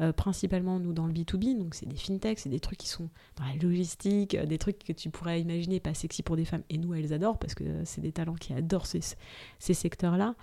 [0.00, 3.10] euh, principalement nous dans le B2B, donc c'est des fintechs, c'est des trucs qui sont
[3.36, 6.62] dans la logistique, euh, des trucs que tu pourrais imaginer pas sexy pour des femmes,
[6.70, 9.00] et nous elles adorent parce que c'est des talents qui adorent ces,
[9.58, 10.34] ces secteurs-là.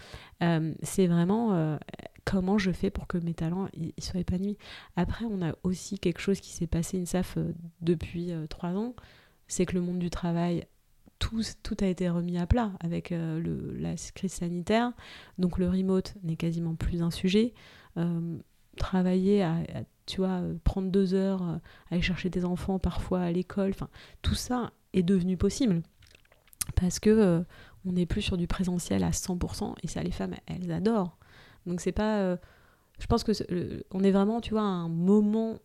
[0.43, 1.79] Euh, c'est vraiment
[2.25, 4.57] comment je fais pour que mes talents ils, soient épanouis.
[4.95, 7.38] Après, on a aussi quelque chose qui s'est passé, une SAF,
[7.81, 8.95] depuis trois ans,
[9.47, 10.65] c'est que le monde du travail
[11.17, 14.93] tout, tout a été remis à plat avec le, la crise sanitaire.
[15.39, 17.53] Donc le remote n'est quasiment plus un sujet.
[18.77, 19.58] Travailler, à,
[20.05, 21.58] tu vois, euh, prendre deux heures, euh,
[21.91, 23.73] aller chercher tes enfants parfois à l'école,
[24.21, 25.82] tout ça est devenu possible.
[26.75, 27.41] Parce que euh,
[27.86, 31.17] on n'est plus sur du présentiel à 100%, et ça, les femmes, elles adorent.
[31.65, 32.36] Donc c'est pas...
[32.99, 35.60] je pense que le- on est vraiment, tu vois, un moment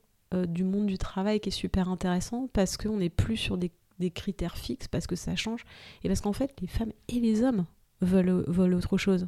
[0.48, 3.70] du monde du travail qui est super intéressant, parce qu'on n'est plus sur des
[4.10, 5.64] critères fixes, parce que ça change,
[6.02, 7.64] et parce qu'en fait, les femmes et les hommes
[8.00, 9.26] veulent, veulent autre chose.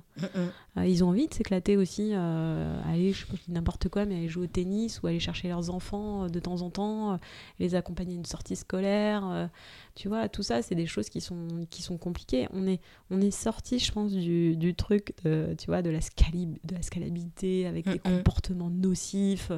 [0.77, 4.29] Euh, ils ont envie de s'éclater aussi, euh, aller, je sais n'importe quoi, mais aller
[4.29, 7.17] jouer au tennis ou aller chercher leurs enfants euh, de temps en temps, euh,
[7.59, 9.49] les accompagner à une sortie scolaire.
[9.95, 12.49] tu vois, tout ça, c'est des choses qui sont, qui sont compliquées.
[12.53, 16.01] On est, on est sorti, je pense, du, du truc, de, tu vois, de la,
[16.01, 19.51] scalib- de la scalabilité avec des comportements nocifs.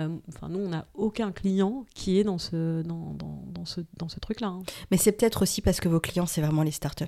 [0.00, 3.80] Euh, Enfin, nous, on n'a aucun client qui est dans ce, dans, dans, dans ce,
[3.98, 4.48] dans ce truc-là.
[4.48, 4.62] hein.
[4.90, 7.04] Mais c'est peut-être aussi parce que vos clients, c'est vraiment les startups.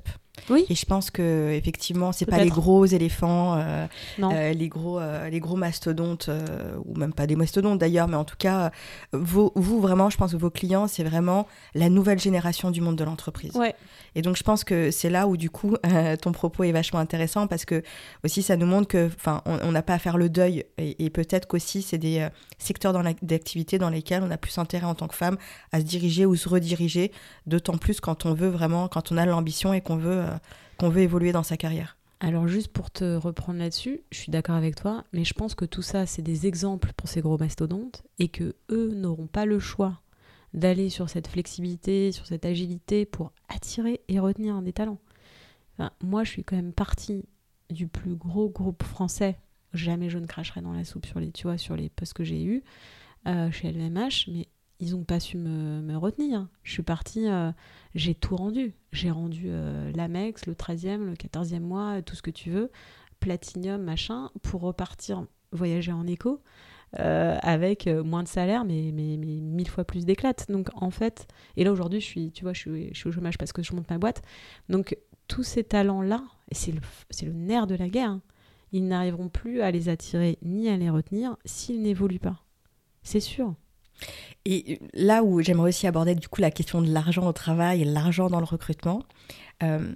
[0.48, 0.64] Oui.
[0.70, 3.86] Et je pense que effectivement, c'est pas les gros éléphants, euh,
[4.32, 6.30] euh, les gros, euh, les gros mastodontes,
[6.86, 8.70] ou même pas des mastodontes d'ailleurs, mais en tout cas,
[9.12, 12.96] vos- vous vraiment, je pense que vos clients, c'est vraiment la nouvelle génération du monde
[12.96, 13.54] de l'entreprise.
[13.56, 13.74] Ouais.
[14.14, 15.76] Et donc je pense que c'est là où du coup
[16.22, 17.82] ton propos est vachement intéressant parce que
[18.24, 21.10] aussi ça nous montre que, enfin, on n'a pas à faire le deuil et, et
[21.10, 22.28] peut-être qu'aussi c'est des euh,
[22.82, 25.36] secteurs dans d'activité dans lesquels on a plus intérêt en tant que femme
[25.70, 27.12] à se diriger ou se rediriger,
[27.46, 31.02] d'autant plus quand on veut vraiment, quand on a l'ambition et qu'on veut, euh, veut
[31.02, 31.96] évoluer dans sa carrière.
[32.18, 35.64] Alors juste pour te reprendre là-dessus, je suis d'accord avec toi, mais je pense que
[35.64, 39.60] tout ça, c'est des exemples pour ces gros mastodontes et que eux n'auront pas le
[39.60, 40.00] choix
[40.52, 44.98] d'aller sur cette flexibilité, sur cette agilité pour attirer et retenir des talents.
[46.02, 47.24] Moi, je suis quand même partie
[47.70, 49.38] du plus gros groupe français.
[49.74, 52.24] Jamais je ne cracherai dans la soupe sur les, tu vois, sur les postes que
[52.24, 52.62] j'ai eus
[53.26, 54.48] euh, chez LVMH, mais
[54.80, 56.48] ils n'ont pas su me, retenir.
[56.62, 57.52] Je suis partie, euh,
[57.94, 58.74] j'ai tout rendu.
[58.92, 62.70] J'ai rendu euh, l'Amex, le 13e, le 14e mois, tout ce que tu veux,
[63.20, 66.40] Platinium, machin, pour repartir voyager en éco
[66.94, 70.50] avec moins de salaire, mais, mais, mais mille fois plus d'éclate.
[70.50, 73.12] Donc en fait, et là aujourd'hui, je suis, tu vois, je suis, je suis au
[73.12, 74.20] chômage parce que je monte ma boîte.
[74.68, 74.94] Donc
[75.26, 76.80] tous ces talents-là, c'est le,
[77.22, 78.20] le nerf de la guerre, hein,
[78.72, 82.42] ils n'arriveront plus à les attirer ni à les retenir s'ils n'évoluent pas.
[83.02, 83.54] C'est sûr.
[84.44, 87.84] Et là où j'aimerais aussi aborder du coup la question de l'argent au travail et
[87.84, 89.04] l'argent dans le recrutement,
[89.62, 89.92] euh,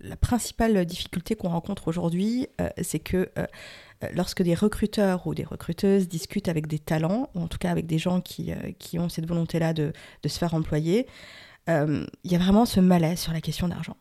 [0.00, 3.30] la principale difficulté qu'on rencontre aujourd'hui, euh, c'est que
[4.04, 7.70] euh, lorsque des recruteurs ou des recruteuses discutent avec des talents, ou en tout cas
[7.70, 11.06] avec des gens qui, euh, qui ont cette volonté-là de, de se faire employer,
[11.68, 13.96] euh, il y a vraiment ce malaise sur la question d'argent.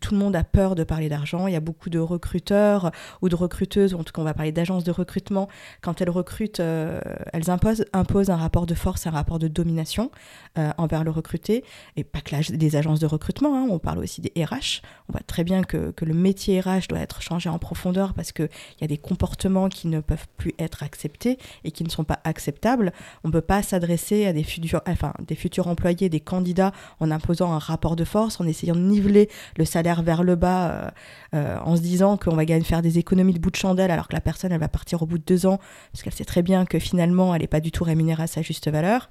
[0.00, 1.46] Tout le monde a peur de parler d'argent.
[1.46, 2.90] Il y a beaucoup de recruteurs
[3.22, 5.48] ou de recruteuses, en tout cas on va parler d'agences de recrutement.
[5.80, 7.00] Quand elles recrutent, euh,
[7.32, 7.84] elles imposent,
[8.30, 10.10] un rapport de force, un rapport de domination
[10.58, 11.64] euh, envers le recruté.
[11.96, 14.82] Et pas que des agences de recrutement, hein, on parle aussi des RH.
[15.08, 18.32] On voit très bien que, que le métier RH doit être changé en profondeur parce
[18.32, 18.48] qu'il
[18.80, 22.20] y a des comportements qui ne peuvent plus être acceptés et qui ne sont pas
[22.24, 22.92] acceptables.
[23.22, 27.10] On ne peut pas s'adresser à des futurs, enfin, des futurs employés, des candidats, en
[27.10, 30.92] imposant un rapport de force, en essayant de niveler le salaire vers le bas
[31.32, 34.20] en se disant qu'on va faire des économies de bout de chandelle alors que la
[34.20, 35.58] personne elle va partir au bout de deux ans
[35.92, 38.42] parce qu'elle sait très bien que finalement elle n'est pas du tout rémunérée à sa
[38.42, 39.08] juste valeur.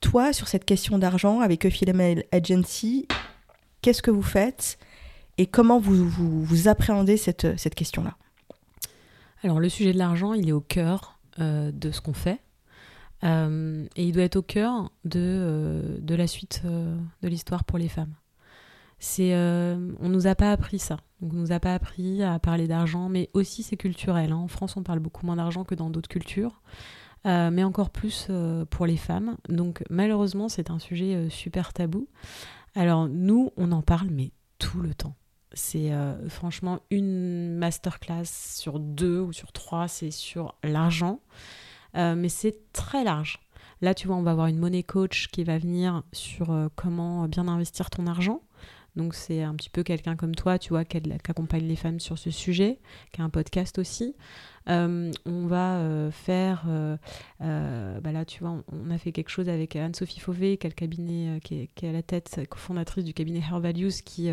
[0.00, 3.08] Toi, sur cette question d'argent avec Euphilemel Agency,
[3.80, 4.78] qu'est-ce que vous faites
[5.38, 8.16] et comment vous, vous, appréhendez cette, cette question-là?
[9.42, 12.40] Alors le sujet de l'argent, il est au cœur de ce qu'on fait.
[13.24, 17.64] Euh, et il doit être au cœur de, euh, de la suite euh, de l'histoire
[17.64, 18.14] pour les femmes.
[19.04, 20.96] C'est, on nous a pas appris ça.
[21.20, 24.32] on nous a pas appris à parler d'argent, mais aussi c'est culturel.
[24.32, 24.36] Hein.
[24.36, 26.62] En France, on parle beaucoup moins d'argent que dans d'autres cultures,
[27.24, 28.28] mais encore plus
[28.70, 29.36] pour les femmes.
[29.48, 32.08] Donc malheureusement, c'est un sujet super tabou.
[32.74, 35.16] Alors nous, on en parle, mais tout le temps.
[35.52, 35.92] C'est
[36.28, 41.20] franchement une masterclass sur deux ou sur trois, c'est sur l'argent.
[41.96, 43.40] Euh, mais c'est très large.
[43.80, 47.28] Là, tu vois, on va avoir une money coach qui va venir sur euh, comment
[47.28, 48.40] bien investir ton argent.
[48.96, 52.18] Donc c'est un petit peu quelqu'un comme toi, tu vois, qui, accompagne les femmes sur
[52.18, 52.78] ce sujet,
[53.12, 54.14] qui a un podcast aussi.
[54.68, 56.64] Euh, on va faire,
[57.40, 61.62] bah là tu vois, on, a fait quelque chose avec Anne-Sophie Fauvé, qui, cabinet, qui,
[61.62, 64.30] est, qui est à la tête, cofondatrice du cabinet Her Values, qui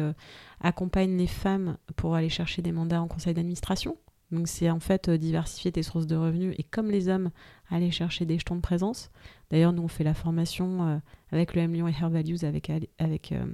[0.61, 3.97] accompagne les femmes pour aller chercher des mandats en conseil d'administration.
[4.31, 7.31] Donc c'est en fait euh, diversifier tes sources de revenus et comme les hommes,
[7.69, 9.11] aller chercher des jetons de présence.
[9.51, 10.97] D'ailleurs, nous on fait la formation euh,
[11.31, 13.45] avec le M Lyon et Her Values avec, avec, euh,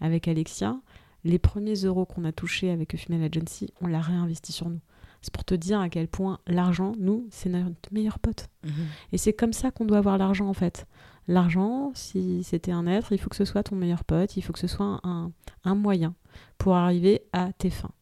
[0.00, 0.80] avec Alexia.
[1.24, 4.80] Les premiers euros qu'on a touchés avec Female Agency, on l'a réinvesti sur nous.
[5.20, 8.48] C'est pour te dire à quel point l'argent, nous, c'est notre meilleur pote.
[8.64, 8.72] Mhm.
[9.12, 10.86] Et c'est comme ça qu'on doit voir l'argent en fait.
[11.28, 14.54] L'argent, si c'était un être, il faut que ce soit ton meilleur pote, il faut
[14.54, 15.30] que ce soit un,
[15.64, 16.14] un moyen
[16.56, 17.92] pour arriver à tes fins.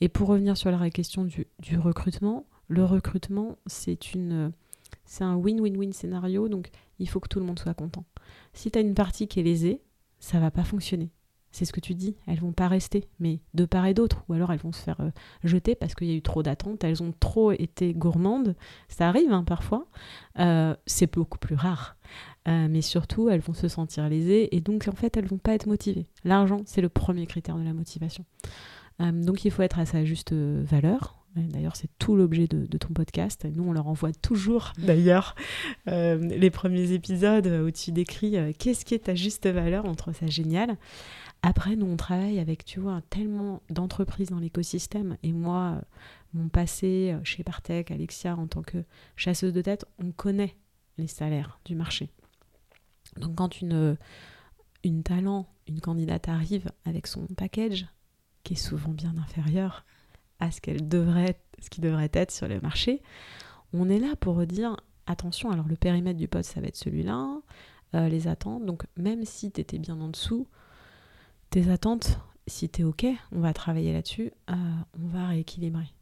[0.00, 1.46] Et pour revenir sur la question du,
[1.78, 4.52] recrutement, le recrutement, c'est une
[5.04, 8.04] c'est un win-win-win scénario, donc il faut que tout le monde soit content.
[8.52, 9.82] Si tu as une partie qui est lésée,
[10.18, 11.10] ça va pas fonctionner.
[11.50, 14.34] C'est ce que tu dis, elles vont pas rester, mais de part et d'autre, ou
[14.34, 15.10] alors elles vont se faire euh,
[15.44, 18.54] jeter parce qu'il y a eu trop d'attentes, elles ont trop été gourmandes,
[18.88, 19.86] ça arrive hein, parfois,
[20.38, 21.96] euh, c'est beaucoup plus rare,
[22.48, 25.54] euh, mais surtout elles vont se sentir lésées et donc en fait elles vont pas
[25.54, 26.06] être motivées.
[26.22, 28.24] L'argent, c'est le premier critère de la motivation.
[29.00, 31.17] Donc il faut être à sa juste valeur.
[31.36, 33.46] D'ailleurs, c'est tout l'objet de, ton podcast.
[33.54, 35.34] Nous, on leur envoie toujours, d'ailleurs,
[35.86, 39.84] euh, les premiers épisodes où tu décris euh, qu'est-ce qui est ta juste valeur.
[39.84, 40.76] On trouve ça génial.
[41.42, 45.16] Après, nous, on travaille avec, tu vois, tellement d'entreprises dans l'écosystème.
[45.22, 45.80] Et moi,
[46.34, 50.56] mon passé chez Partech, Alexia, en tant que chasseuse de tête, on connaît
[50.96, 52.10] les salaires du marché.
[53.16, 53.96] Donc, quand une,
[54.82, 57.86] une talent, une candidate arrive avec son package,
[58.42, 59.84] qui est souvent bien inférieur
[60.40, 63.02] à ce qu'elle devrait, qui devrait être sur le marché.
[63.72, 67.40] On est là pour dire attention, alors le périmètre du poste, ça va être celui-là,
[67.94, 68.64] euh, les attentes.
[68.64, 70.46] Donc même si tu étais bien en dessous,
[71.50, 74.54] tes attentes, si tu es OK, on va travailler là-dessus, euh,
[75.02, 75.92] on va rééquilibrer.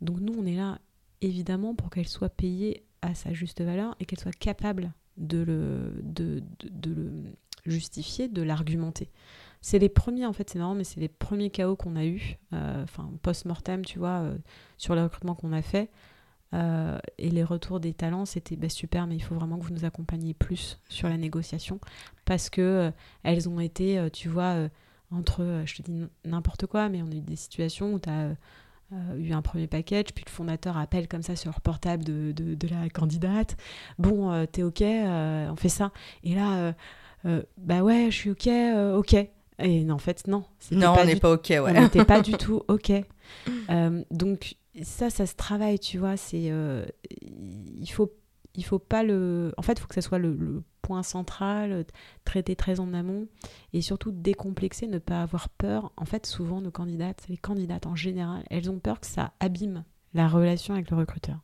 [0.00, 0.78] Donc nous, on est là
[1.20, 6.00] évidemment pour qu'elle soit payée à sa juste valeur et qu'elle soit capable de le,
[6.02, 9.10] de, de le justifier, de l'argumenter.
[9.62, 12.36] C'est les premiers, en fait, c'est marrant, mais c'est les premiers chaos qu'on a eu,
[12.52, 14.36] euh, enfin, post-mortem, tu vois, euh,
[14.76, 15.88] sur le recrutement qu'on a fait.
[16.52, 19.72] Euh, et les retours des talents, c'était bah, super, mais il faut vraiment que vous
[19.72, 21.80] nous accompagniez plus sur la négociation
[22.26, 24.68] parce que elles ont été, tu vois,
[25.10, 28.34] entre, je te dis n'importe quoi, mais on a eu des situations où tu as
[29.16, 32.68] eu un premier package, puis le fondateur appelle comme ça sur le portable de, de,
[32.68, 33.56] la candidate.
[33.98, 35.90] Bon, t'es OK, on fait ça.
[36.22, 36.74] Et là,
[37.56, 38.48] bah ouais, je suis OK,
[38.98, 39.30] OK.
[39.62, 40.44] Et en fait, non.
[40.70, 41.60] Non, on n'est pas OK, ouais.
[41.60, 42.92] On n'était pas du tout OK.
[43.70, 46.16] Euh, donc, ça, ça se travaille, tu vois.
[46.16, 46.84] C'est, euh,
[47.20, 48.12] il faut,
[48.54, 49.52] il faut pas le.
[49.56, 51.86] En fait, il faut que ça soit le, point central,
[52.24, 53.28] traiter très en amont
[53.72, 55.92] et surtout décomplexer, ne pas avoir peur.
[55.96, 59.84] En fait, souvent, nos candidates, les candidates en général, elles ont peur que ça abîme
[60.12, 61.38] la relation avec le recruteur.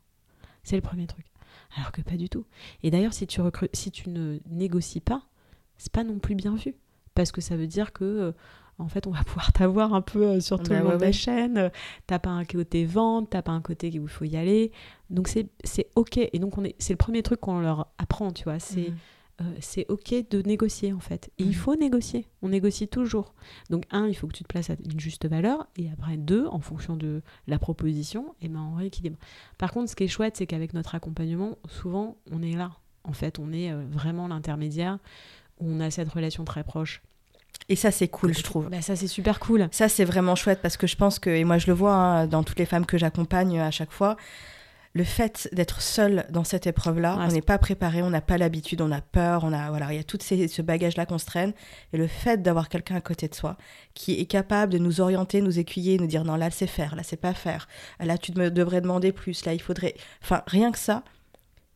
[0.64, 1.24] C'est le premier truc.
[1.76, 2.44] Alors que pas du tout.
[2.82, 3.40] Et d'ailleurs, si tu,
[3.72, 5.22] si tu ne négocies pas,
[5.76, 6.74] c'est pas non plus bien vu
[7.18, 8.32] parce que ça veut dire que euh,
[8.78, 11.02] en fait, on va pouvoir t'avoir un peu euh, sur tout bah le long de
[11.02, 11.72] la chaîne.
[12.06, 14.70] T'as pas un côté vente, t'as pas un côté où il faut y aller.
[15.10, 15.48] Donc c'est
[15.96, 16.18] ok.
[16.18, 18.60] Et donc on est, c'est le premier truc qu'on leur apprend, tu vois.
[18.60, 18.92] C'est
[19.40, 21.32] euh, c'est ok de négocier en fait.
[21.38, 21.54] Et il mhm.
[21.54, 22.28] faut négocier.
[22.40, 23.34] On négocie toujours.
[23.68, 25.66] Donc un, il faut que tu te places à une juste valeur.
[25.76, 29.18] Et après deux, en fonction de la proposition, et eh ben on rééquilibre.
[29.58, 32.76] Par contre, ce qui est chouette, c'est qu'avec notre accompagnement, souvent on est là.
[33.02, 34.98] En fait, on est vraiment l'intermédiaire.
[35.60, 37.02] On a cette relation très proche
[37.68, 38.68] et ça, c'est cool, je trouve.
[38.70, 39.68] Bah, ça, c'est super cool.
[39.72, 42.26] Ça, c'est vraiment chouette parce que je pense que, et moi, je le vois hein,
[42.26, 44.16] dans toutes les femmes que j'accompagne à chaque fois,
[44.94, 48.38] le fait d'être seul dans cette épreuve-là, Ouais, on n'est pas préparé, on n'a pas
[48.38, 51.18] l'habitude, on a peur, on a voilà, il y a tout ces, ce bagage-là qu'on
[51.18, 51.52] se traîne.
[51.92, 53.56] Et le fait d'avoir quelqu'un à côté de soi
[53.94, 57.02] qui est capable de nous orienter, nous écuyer, nous dire non là c'est faire, là
[57.02, 57.68] c'est pas faire,
[58.00, 61.04] là tu me devrais demander plus, là il faudrait, enfin rien que ça,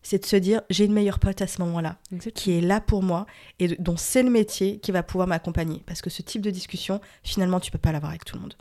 [0.02, 1.96] c'est de se dire j'ai une meilleure pote à ce moment-là
[2.34, 3.26] qui est là pour moi
[3.58, 5.82] et dont c'est le métier qui va pouvoir m'accompagner.
[5.86, 8.54] Parce que ce type de discussion, finalement, tu peux pas l'avoir avec tout le monde.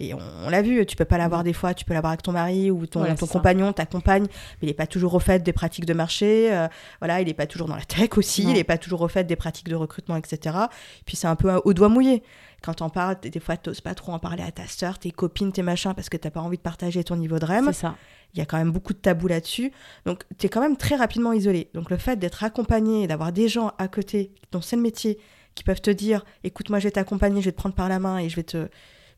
[0.00, 2.22] Et on, on l'a vu, tu peux pas l'avoir des fois, tu peux l'avoir avec
[2.22, 4.28] ton mari ou ton, Voilà, ton compagnon, ta compagne, mais
[4.62, 6.68] il n'est pas toujours au fait des pratiques de marché, euh,
[7.00, 8.50] voilà, il n'est pas toujours dans la tech aussi, Non.
[8.50, 10.56] il n'est pas toujours au fait des pratiques de recrutement, etc.
[11.04, 12.22] Puis c'est un peu au doigt mouillé.
[12.62, 15.52] Quand on parle, des fois, tu pas trop en parler à ta sœur, tes copines,
[15.52, 17.94] tes machins, parce que t'as pas envie de partager ton niveau de REM C'est ça.
[18.34, 19.70] il y a quand même beaucoup de tabous là-dessus.
[20.06, 21.70] Donc, tu es quand même très rapidement isolé.
[21.74, 25.18] Donc, le fait d'être accompagné d'avoir des gens à côté dont c'est le métier
[25.54, 28.00] qui peuvent te dire écoute, moi, je vais t'accompagner, je vais te prendre par la
[28.00, 28.68] main et je vais te.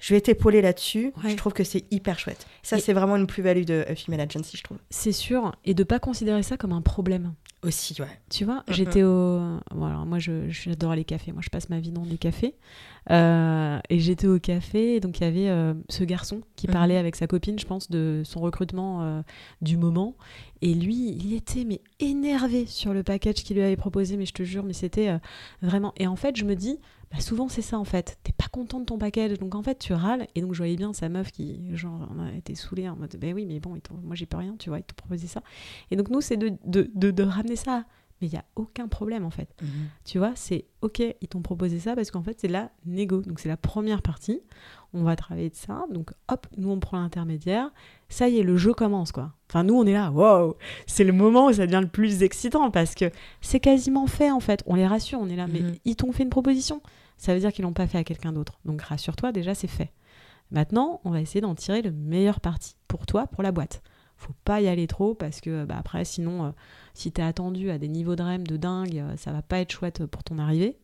[0.01, 1.13] Je vais t'épauler là-dessus.
[1.23, 1.31] Ouais.
[1.31, 2.47] Je trouve que c'est hyper chouette.
[2.63, 4.79] Ça, Et- c'est vraiment une plus-value de Female Agency, je trouve.
[4.91, 5.53] C'est sûr.
[5.65, 7.35] Et de pas considérer ça comme un problème.
[7.63, 8.09] Aussi, ouais.
[8.31, 9.39] Tu vois, j'étais au.
[9.71, 11.31] Voilà, moi, je- j'adore les cafés.
[11.33, 12.55] Moi, je passe ma vie dans des cafés.
[13.11, 16.73] Euh, et j'étais au café, et donc il y avait euh, ce garçon qui Mhm.
[16.73, 19.23] parlait avec sa copine, je pense, de son recrutement euh,
[19.63, 20.17] du moment.
[20.63, 24.33] Et lui, il était mais énervé sur le package qu'il lui avait proposé, mais je
[24.35, 25.11] te jure, mais c'était
[25.63, 25.93] vraiment.
[25.99, 26.79] Et en fait, je me dis,
[27.11, 28.19] bah, souvent c'est ça en fait.
[28.23, 30.27] T'es pas content de ton package, donc en fait tu râles.
[30.35, 33.17] Et donc je voyais bien sa meuf qui, genre, en a été saoulée en mode,
[33.19, 35.43] ben oui, mais bon, moi j'ai pas rien, tu vois, ils t'ont proposé ça.
[35.91, 37.85] Et donc nous, c'est de, de, de, de ramener ça.
[38.21, 39.49] Mais il y a aucun problème en fait.
[40.05, 43.23] Tu vois, c'est ok, ils t'ont proposé ça parce qu'en fait, c'est la négo.
[43.23, 44.43] Donc, c'est la première partie.
[44.93, 45.85] On va travailler de ça.
[45.91, 47.71] Donc, hop, nous, on prend l'intermédiaire.
[48.09, 49.33] Ça y est, le jeu commence, quoi.
[49.49, 50.11] Enfin, nous, on est là.
[50.11, 50.55] Waouh
[50.87, 53.11] C'est le moment où ça devient le plus excitant parce que
[53.41, 54.63] c'est quasiment fait, en fait.
[54.67, 55.47] On les rassure, on est là.
[55.47, 55.75] Mais Mhm.
[55.85, 56.83] ils t'ont fait une proposition.
[57.17, 58.59] Ça veut dire qu'ils l'ont pas fait à quelqu'un d'autre.
[58.65, 59.93] Donc, rassure-toi, déjà, c'est fait.
[60.51, 63.83] Maintenant, on va essayer d'en tirer le meilleur parti pour toi, pour la boîte.
[64.17, 66.51] Faut pas y aller trop parce que bah, après, sinon, euh,
[66.93, 69.71] si t'es attendu à des niveaux de REM de dingue, euh, ça va pas être
[69.71, 70.77] chouette pour ton arrivée.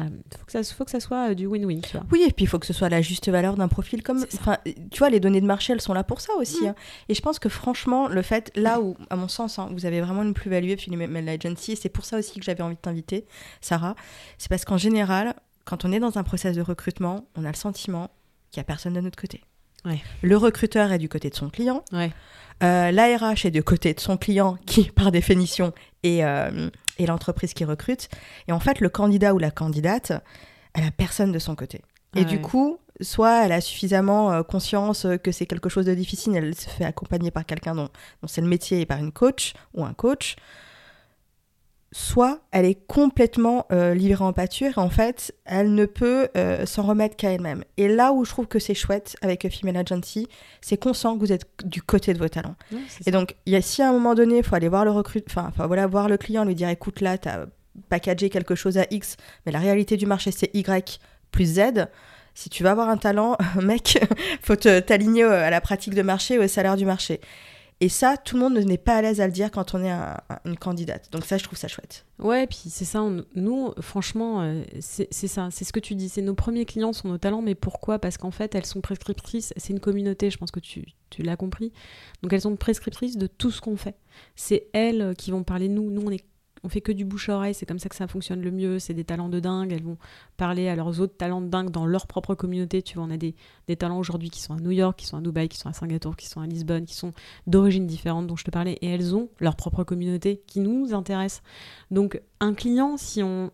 [0.00, 2.04] Euh, faut, que ça, faut que ça soit euh, du win-win, tu vois.
[2.10, 4.24] Oui, et puis il faut que ce soit la juste valeur d'un profil comme.
[4.34, 4.58] Enfin,
[4.90, 6.64] tu vois, les données de marché, elles sont là pour ça aussi.
[6.64, 6.66] Mm.
[6.68, 6.74] hein.
[7.08, 10.00] Et je pense que franchement, le fait, là où, à mon sens, hein, vous avez
[10.00, 13.24] vraiment une plus-value Female Agency, et c'est pour ça aussi que j'avais envie de t'inviter,
[13.60, 13.94] Sarah,
[14.36, 15.34] c'est parce qu'en général,
[15.64, 18.10] quand on est dans un process de recrutement, on a le sentiment
[18.50, 19.42] qu'il n'y a personne de notre côté.
[19.84, 20.02] Ouais.
[20.22, 22.10] Le recruteur est du côté de son client, Ouais.
[22.64, 25.72] euh, l'ARH est du côté de son client, qui par définition
[26.02, 26.68] est, euh,
[26.98, 28.08] est l'entreprise qui recrute.
[28.48, 30.12] Et en fait, le candidat ou la candidate,
[30.74, 31.82] elle a personne de son côté.
[32.16, 35.86] Et Ah du coup, soit elle a suffisamment euh, conscience euh, que c'est quelque chose
[35.86, 37.88] de difficile, elle se fait accompagner par quelqu'un dont,
[38.22, 40.36] dont c'est le métier et par une coach ou un coach,
[41.96, 46.66] soit elle est complètement euh, livrée en pâture et en fait, elle ne peut euh,
[46.66, 47.62] s'en remettre qu'à elle-même.
[47.76, 50.28] Et là où je trouve que c'est chouette avec Female Agency,
[50.60, 52.56] c'est qu'on sent que vous êtes du côté de vos talents.
[52.72, 53.10] Ouais, Et ça.
[53.12, 55.52] donc, y a, si à un moment donné, il faut aller voir le recrute, enfin,
[55.68, 57.46] voilà, voir le client, lui dire, écoute, là, tu as
[57.88, 59.16] packagé quelque chose à X,
[59.46, 60.98] mais la réalité du marché, c'est Y
[61.30, 61.86] plus Z.
[62.34, 64.04] Si tu vas avoir un talent, mec,
[64.42, 67.20] faut t'aligner euh, à la pratique de marché, au salaire du marché.
[67.80, 69.90] Et ça, tout le monde n'est pas à l'aise à le dire quand on est
[69.90, 71.10] un- un- une candidate.
[71.10, 72.06] Donc ça, je trouve ça chouette.
[72.18, 73.04] Ouais, puis c'est ça.
[73.34, 75.48] nous, franchement, euh, c'est ça.
[75.50, 76.08] C'est ce que tu dis.
[76.08, 77.42] C'est nos premiers clients sont nos talents.
[77.42, 77.98] Mais pourquoi?
[77.98, 79.52] Parce qu'en fait, elles sont prescriptrices.
[79.56, 80.30] C'est une communauté.
[80.30, 80.86] Je pense que tu,
[81.18, 81.72] l'as compris.
[82.22, 83.96] Donc elles sont prescriptrices de tout ce qu'on fait.
[84.36, 85.90] C'est elles qui vont parler nous.
[85.90, 86.24] Nous, on est
[86.64, 88.78] on fait que du bouche à oreille, c'est comme ça que ça fonctionne le mieux,
[88.78, 89.98] c'est des talents de dingue, elles vont
[90.38, 93.18] parler à leurs autres talents de dingue dans leur propre communauté, tu vois, on a
[93.18, 93.34] des,
[93.76, 96.16] talents aujourd'hui qui sont à New York, qui sont à Dubaï, qui sont à Singapour,
[96.16, 97.12] qui sont à Lisbonne, qui sont
[97.46, 101.42] d'origines différentes dont je te parlais, et elles ont leur propre communauté qui nous intéresse.
[101.90, 103.50] Donc un client, si on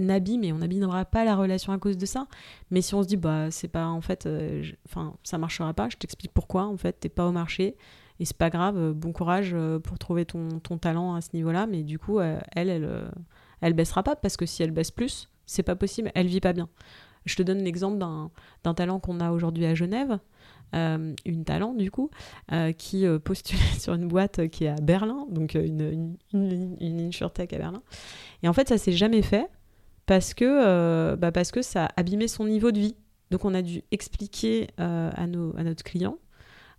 [0.00, 2.26] n'abîme, et on n'abîmera pas la relation à cause de ça,
[2.70, 5.88] mais si on se dit, bah c'est pas, en fait, euh, enfin, ça marchera pas,
[5.88, 7.76] je t'explique pourquoi, en fait, t'es pas au marché,
[8.20, 11.30] et c'est pas grave, euh, bon courage euh, pour trouver ton, ton talent à ce
[11.32, 13.10] niveau-là, mais du coup, euh, elle, elle,
[13.62, 16.52] elle baissera pas, parce que si elle baisse plus, c'est pas possible, elle vit pas
[16.52, 16.68] bien.
[17.24, 20.18] Je te donne l'exemple d'un talent qu'on a aujourd'hui à Genève,
[20.72, 22.10] une talent du coup,
[22.78, 27.58] qui postulait sur une boîte qui est à Berlin, donc une, une, une, insurtech à
[27.58, 27.82] Berlin.
[28.42, 29.50] Et en fait, ça s'est jamais fait
[30.06, 32.96] parce que, euh, bah parce que ça a abîmé son niveau de vie.
[33.30, 36.16] Donc on a dû expliquer à, nos, à notre client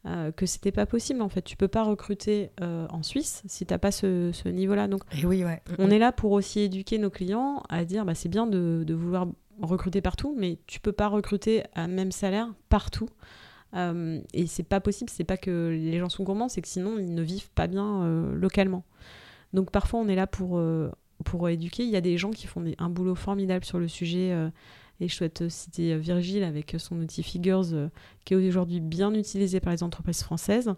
[0.06, 1.42] euh, que c'était pas possible en fait.
[1.44, 4.88] Tu peux pas recruter euh, en Suisse si t'as pas ce, ce niveau-là.
[4.88, 5.62] Donc Et oui, ouais.
[5.78, 8.94] on est là pour aussi éduquer nos clients à dire bah, c'est bien de, de
[8.94, 9.28] vouloir
[9.62, 13.10] recruter partout, mais tu peux pas recruter à même salaire partout.
[13.76, 16.98] Euh, et c'est pas possible, c'est pas que les gens sont gourmands, c'est que sinon
[16.98, 18.84] ils ne vivent pas bien euh, localement.
[19.54, 20.60] Donc parfois on est là pour,
[21.26, 21.84] pour éduquer.
[21.84, 24.32] Il y a des gens qui font des- un boulot formidable sur le sujet.
[25.02, 27.90] Euh, et je souhaite citer Virgile avec son outil Figures, euh,
[28.26, 30.72] qui est aujourd'hui bien utilisé par les entreprises françaises.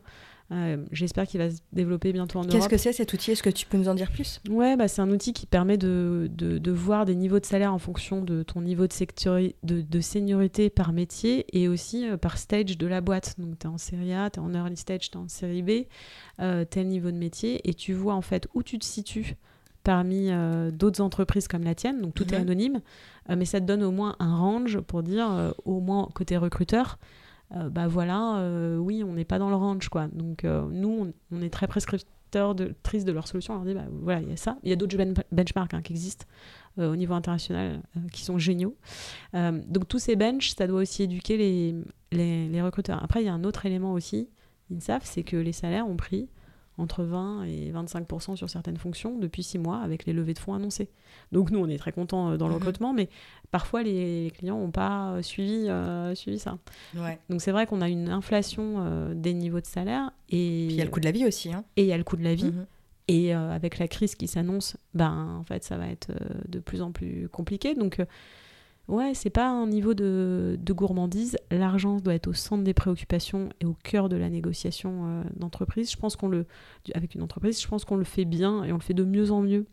[0.51, 2.53] Euh, j'espère qu'il va se développer bientôt en Europe.
[2.53, 3.31] Qu'est-ce que c'est cet outil?
[3.31, 4.39] Est-ce que tu peux nous en dire plus?
[4.49, 7.73] Ouais, bah, c'est un outil qui permet de, de, de, voir des niveaux de salaire
[7.73, 9.55] en fonction de ton niveau de, sectori...
[9.63, 13.35] de, de seniorité par métier et aussi euh, par stage de la boîte.
[13.39, 15.63] Donc, tu es en série A, tu es en early stage, tu es en série
[15.63, 15.87] B,
[16.39, 19.35] euh, tel niveau de métier et tu vois en fait où tu te situes
[19.83, 22.01] parmi euh, d'autres entreprises comme la tienne.
[22.01, 22.41] Donc, tout est Mhm.
[22.41, 22.81] anonyme,
[23.29, 26.37] euh, mais ça te donne au moins un range pour dire, euh, au moins côté
[26.37, 26.97] recruteur,
[27.69, 28.43] bah voilà,
[28.79, 30.07] oui, on n'est pas dans le range, quoi.
[30.07, 33.53] Donc, nous, on, on est très prescripteurs de, tristes de leur solution.
[33.53, 34.57] On leur dit, bah voilà, il y a ça.
[34.63, 36.25] Il y a d'autres ben- benchmarks hein, qui existent
[36.79, 38.75] au niveau international qui sont géniaux.
[39.33, 41.75] Donc, tous ces benches, ça doit aussi éduquer les,
[42.11, 43.03] les, les recruteurs.
[43.03, 44.29] Après, il y a un autre élément aussi,
[44.71, 46.29] ils savent, c'est que les salaires ont pris
[46.77, 50.53] entre 20 et 25% sur certaines fonctions depuis six mois avec les levées de fonds
[50.55, 50.89] annoncées.
[51.31, 52.59] Donc nous, on est très contents euh, dans le Mhm.
[52.95, 53.09] mais
[53.51, 56.57] parfois les clients n'ont pas euh, suivi, euh, suivi ça.
[56.95, 57.19] Ouais.
[57.29, 60.75] Donc c'est vrai qu'on a une inflation euh, des niveaux de salaire et Puis il
[60.75, 61.53] y a le coût de la vie aussi.
[61.53, 61.63] Hein.
[61.77, 62.45] et il y a le coût de la vie.
[62.51, 62.65] Mhm.
[63.09, 66.11] Et euh, avec la crise qui s'annonce, ben en fait ça va être
[66.47, 67.75] de plus en plus compliqué.
[67.75, 67.99] Donc
[68.87, 71.37] ouais, c'est pas un niveau de, gourmandise.
[71.51, 75.91] L'argent doit être au centre des préoccupations et au cœur de la négociation euh, d'entreprise.
[75.91, 76.45] Je pense qu'on le
[76.93, 79.31] avec une entreprise, je pense qu'on le fait bien et on le fait de mieux
[79.31, 79.65] en mieux.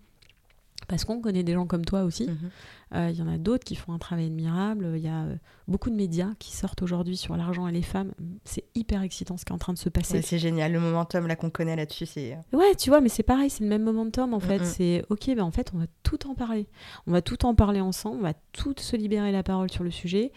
[0.89, 2.27] Parce qu'on connaît des gens comme toi aussi.
[2.27, 2.51] Mhm.
[2.97, 4.93] Euh, Il y en a d'autres qui font un travail admirable.
[4.97, 5.37] Il y a euh,
[5.69, 8.11] beaucoup de médias qui sortent aujourd'hui sur l'argent et les femmes.
[8.45, 10.15] C'est hyper excitant ce qui est en train de se passer.
[10.15, 10.73] Ouais, c'est génial.
[10.73, 12.33] Le momentum là qu'on connaît là-dessus, c'est.
[12.53, 14.65] euh, Ouais, tu vois, mais c'est pareil, c'est le même momentum en fait.
[14.65, 16.67] C'est ok, ben en fait, on va tout en parler.
[17.07, 19.93] On va tout en parler ensemble, on va tout se libérer la parole sur le
[19.93, 20.33] sujet.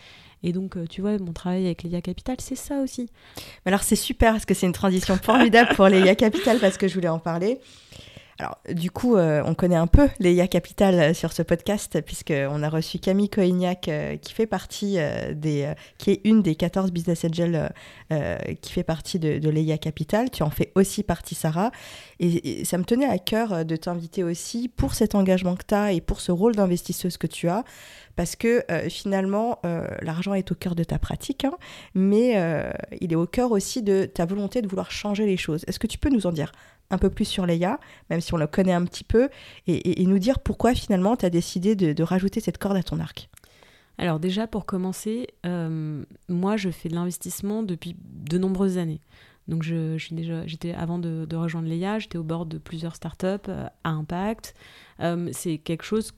[0.45, 3.07] Et donc, tu vois, mon travail avec l'IA Capital, c'est ça aussi.
[3.65, 6.77] Mais Alors c'est super parce que c'est une transition formidable pour les IA Capital parce
[6.77, 7.59] que je voulais en parler.
[8.39, 12.01] Alors du coup, euh, on connaît un peu les IA Capital euh, sur ce podcast
[12.01, 14.97] puisqu'on a reçu Camille Coignac euh, qui fait partie
[15.33, 17.71] des, qui est une des 14 business angels
[18.61, 20.29] qui fait partie de, de l'IA Capital.
[20.29, 21.71] Tu en fais aussi partie, Sarah.
[22.19, 25.93] Et, ça me tenait à cœur de t'inviter aussi pour cet engagement que tu as
[25.93, 27.63] et pour ce rôle d'investisseuse que tu as.
[28.15, 29.59] Parce que finalement,
[30.01, 31.53] l'argent est au cœur de ta pratique, hein,
[31.95, 32.35] mais
[33.01, 35.63] il est au cœur aussi de ta volonté de vouloir changer les choses.
[35.67, 36.51] Est-ce que tu peux nous en dire
[36.89, 37.79] un peu plus sur Leia,
[38.09, 39.29] même si on le connaît un petit peu,
[39.67, 43.29] et, nous dire pourquoi finalement tu as décidé de, rajouter cette corde à ton arc
[43.97, 49.01] Alors déjà, pour commencer, euh, moi, je fais de l'investissement depuis de nombreuses années.
[49.47, 53.49] Donc, je, suis déjà, j'étais avant de, rejoindre l'EIA, j'étais au bord de plusieurs startups
[53.49, 54.53] euh, à impact.
[54.99, 56.13] Euh, c'est quelque chose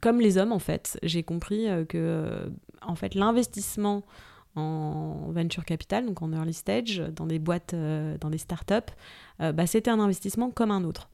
[0.00, 0.98] comme les hommes en fait.
[1.04, 2.50] J'ai compris que
[2.82, 4.02] en fait l'investissement
[4.58, 8.74] en venture capital, donc en early stage, dans des boîtes, euh, dans des startups,
[9.40, 11.08] euh, bah, c'était un investissement comme un autre.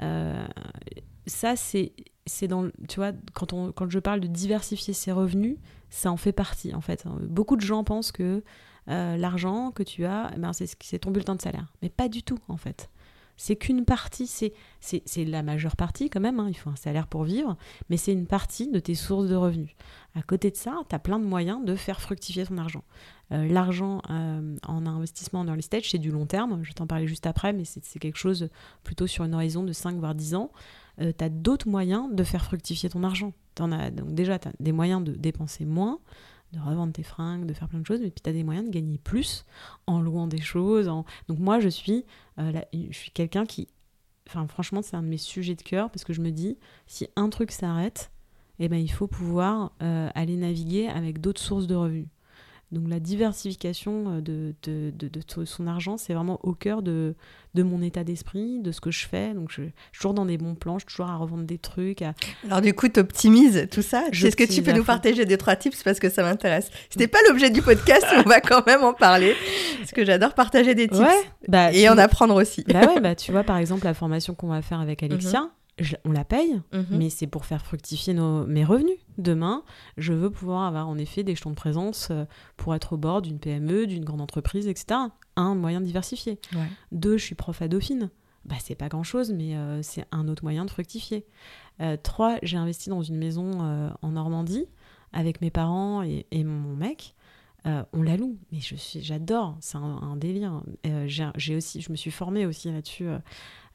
[0.00, 0.46] Euh,
[1.26, 1.92] ça, c'est
[2.24, 5.56] c'est dans tu vois quand on quand je parle de diversifier ses revenus
[5.90, 7.04] ça en fait partie en fait.
[7.28, 8.44] Beaucoup de gens pensent que
[8.86, 11.72] l'argent que tu as eh ben, c'est ton bulletin de salaire.
[11.82, 12.88] Mais pas du tout en fait
[13.42, 17.24] c'est qu'une partie c'est la majeure partie quand même hein, il faut un salaire pour
[17.24, 17.56] vivre
[17.90, 19.74] mais c'est une partie de tes sources de revenus.
[20.14, 22.84] À côté de ça tu as plein de moyens de faire fructifier ton argent.
[23.32, 27.08] Euh, l'argent euh, en investissement en early stage c'est du long terme je t'en parler
[27.08, 28.48] juste après mais c'est quelque chose
[28.84, 30.52] plutôt sur une horizon de 5 voire 10 ans.
[30.98, 33.32] Tu as d'autres moyens de faire fructifier ton argent.
[33.54, 35.98] T'en as, donc déjà, tu des moyens de dépenser moins,
[36.52, 38.66] de revendre tes fringues, de faire plein de choses, mais puis tu as des moyens
[38.66, 39.44] de gagner plus
[39.86, 40.86] en louant des choses.
[41.28, 42.04] Donc moi, je suis,
[42.38, 43.68] euh, je suis quelqu'un qui...
[44.28, 47.08] Enfin, franchement, c'est un de mes sujets de cœur, parce que je me dis, si
[47.16, 48.12] un truc s'arrête,
[48.58, 52.06] eh ben, il faut pouvoir euh, aller naviguer avec d'autres sources de revenus.
[52.72, 57.14] Donc la diversification euh, de, de, de- de son argent, c'est vraiment au cœur de,
[57.54, 59.34] de mon état d'esprit, de ce que je fais.
[59.34, 61.58] Donc je, je suis toujours dans des bons plans, je suis toujours à revendre des
[61.58, 62.02] trucs.
[62.02, 62.14] à-
[62.46, 64.04] Alors du coup, tu optimises tout ça.
[64.10, 65.82] Est-ce que tu peux nous partager des trois tips?
[65.82, 68.94] Parce que ça m'intéresse C'était pas l'objet du podcast, mais on va quand même en
[68.94, 69.34] parler
[69.78, 71.00] parce que j'adore partager des tips
[71.48, 72.64] bah, et en vois- apprendre aussi.
[72.68, 75.96] Bah ouais, bah tu vois par exemple la formation qu'on va faire avec Alexia, je-
[76.04, 76.86] on la paye, Mhm.
[76.90, 78.98] mais c'est pour faire fructifier nos, mes revenus.
[79.18, 79.62] Demain,
[79.96, 82.24] je veux pouvoir avoir en effet des jetons de présence euh,
[82.56, 85.00] pour être au bord d'une PME, d'une grande entreprise, etc.
[85.36, 86.38] Un moyen de diversifier.
[86.54, 86.68] Ouais.
[86.92, 88.10] Deux, je suis prof à Dauphine.
[88.44, 91.24] Bah, c'est pas grand chose, mais euh, c'est un autre moyen de fructifier.
[91.80, 94.66] Euh, trois, j'ai investi dans une maison euh, en Normandie
[95.12, 97.14] avec mes parents et, et mon mec.
[97.66, 100.62] Euh, on la loue, mais je suis, j'adore, c'est un, un délire.
[100.86, 101.06] Euh,
[101.36, 103.06] j'ai, aussi, je me suis formée aussi là-dessus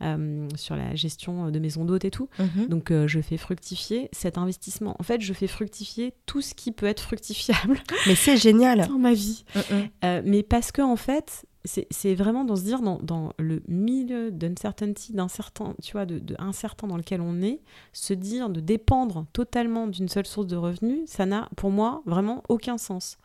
[0.01, 2.27] euh, sur la gestion de maisons d'hôtes et tout.
[2.37, 2.67] Mhm.
[2.67, 4.95] Donc je fais fructifier cet investissement.
[4.99, 8.87] En fait, je fais fructifier tout ce qui peut être fructifiable Mais c'est génial.
[8.87, 9.45] dans ma vie.
[9.55, 9.89] Mhm.
[10.03, 13.61] Euh, mais parce que en fait, c'est c'est vraiment dans se dire dans, dans le
[13.67, 17.61] milieu d'uncertainty, d'incertain, tu vois, de, de incertain dans lequel on est,
[17.93, 22.43] se dire de dépendre totalement d'une seule source de revenus, ça n'a pour moi vraiment
[22.49, 23.17] aucun sens.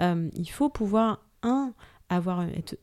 [0.00, 1.74] Euh, il faut pouvoir un
[2.08, 2.78] avoir être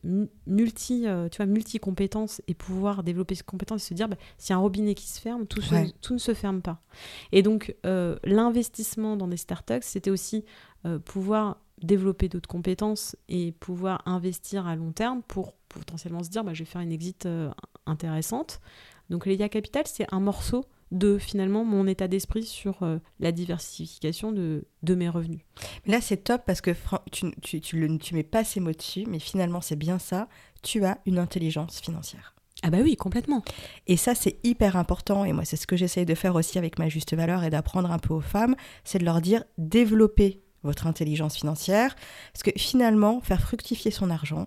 [0.46, 4.16] multi euh, tu vois multi compétences et pouvoir développer ces compétences et se dire bah,
[4.48, 5.62] a un robinet qui se ferme tout,
[6.00, 6.80] tout ne se ferme pas.
[7.30, 10.44] Et donc euh, l'investissement dans des startups c'était aussi
[10.86, 16.44] euh, pouvoir développer d'autres compétences et pouvoir investir à long terme pour potentiellement se dire
[16.44, 17.28] bah, je vais faire une exit
[17.86, 18.60] intéressante.
[19.10, 24.30] Donc l'IA Capital c'est un morceau de finalement mon état d'esprit sur euh, la diversification
[24.30, 25.40] de, de, mes revenus.
[25.86, 26.70] Là, c'est top parce que
[27.10, 30.28] tu, tu, tu, tu mets pas ces mots dessus, mais finalement, c'est bien ça.
[30.62, 32.34] Tu as une intelligence financière.
[32.62, 33.42] Ah bah oui, complètement.
[33.88, 35.24] Et ça, c'est hyper important.
[35.24, 37.90] Et moi, c'est ce que j'essaye de faire aussi avec ma juste valeur et d'apprendre
[37.90, 41.96] un peu aux femmes, c'est de leur dire développer votre intelligence financière.
[42.32, 44.46] Parce que finalement, faire fructifier son argent,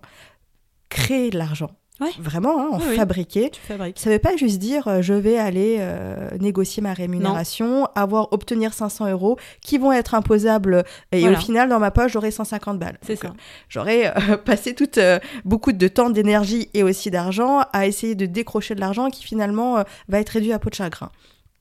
[0.88, 1.72] créer de l'argent,
[2.18, 3.50] Vraiment, hein, en fabriquer.
[3.66, 8.32] Ça ne veut pas juste dire euh, je vais aller euh, négocier ma rémunération, avoir
[8.32, 12.78] obtenir 500 euros qui vont être imposables et au final dans ma poche j'aurai 150
[12.78, 12.98] balles.
[13.02, 13.28] C'est ça.
[13.28, 13.30] Euh,
[13.68, 14.12] j'aurais
[14.44, 14.98] passé toute
[15.44, 19.82] beaucoup de temps, d'énergie et aussi d'argent à essayer de décrocher de l'argent qui finalement
[20.08, 21.10] va être réduit à peau de chagrin.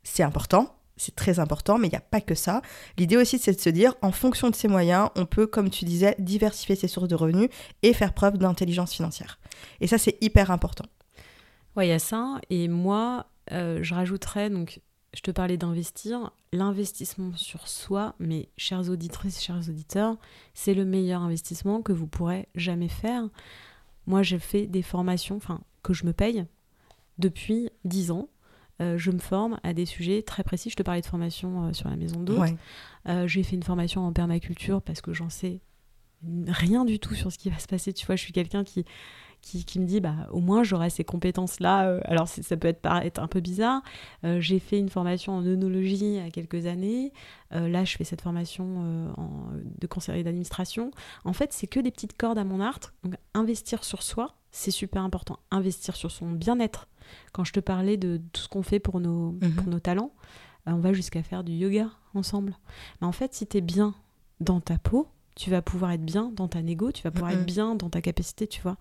[0.04, 2.62] C'est important, c'est très important, mais il n'y a pas que ça.
[2.98, 5.86] L'idée aussi, c'est de se dire, en fonction de ses moyens, on peut, comme tu
[5.86, 7.50] disais, diversifier ses sources de revenus
[7.84, 9.40] et faire preuve d'intelligence financière.
[9.82, 10.86] Et ça, c'est hyper important.
[11.76, 12.40] Oui, il y a ça.
[12.50, 14.82] Et moi, euh, je rajouterais, donc,
[15.14, 20.18] je te parlais d'investir, l'investissement sur soi, mais chères auditrices, chers auditeurs,
[20.54, 23.24] c'est le meilleur investissement que vous pourrez jamais faire.
[24.08, 26.46] Moi, j'ai fait des formations, enfin, que je me paye
[27.18, 28.30] depuis 10 ans
[28.82, 30.70] euh, je me forme à des sujets très précis.
[30.70, 32.52] Je te parlais de formation euh, sur la maison d'hôte.
[33.08, 35.62] Euh, j'ai fait une formation en permaculture parce que j'en sais
[36.48, 37.94] rien du tout sur ce qui va se passer.
[37.94, 38.84] Tu vois, je suis quelqu'un qui,
[39.46, 42.00] qui, me dit, bah, au moins j'aurai ces compétences-là.
[42.06, 43.82] alors ça peut être, paraître un peu bizarre.
[44.24, 47.14] j'ai fait une formation en œnologie il y a quelques années.
[47.52, 50.92] là, je fais cette formation en, de conseiller d'administration.
[51.24, 52.92] En fait, c'est que des petites cordes à mon arc.
[53.04, 55.38] Donc, investir sur soi, c'est super important.
[55.52, 56.88] Investir sur son bien-être
[57.32, 59.56] quand je te parlais de tout ce qu'on fait pour nos, mhm.
[59.56, 60.12] pour nos talents,
[60.68, 62.56] euh, on va jusqu'à faire du yoga ensemble.
[63.02, 63.94] Mais en fait, si tu es bien
[64.40, 67.46] dans ta peau, tu vas pouvoir être bien dans ta négo, tu vas pouvoir être
[67.46, 68.78] bien dans ta capacité, tu vois.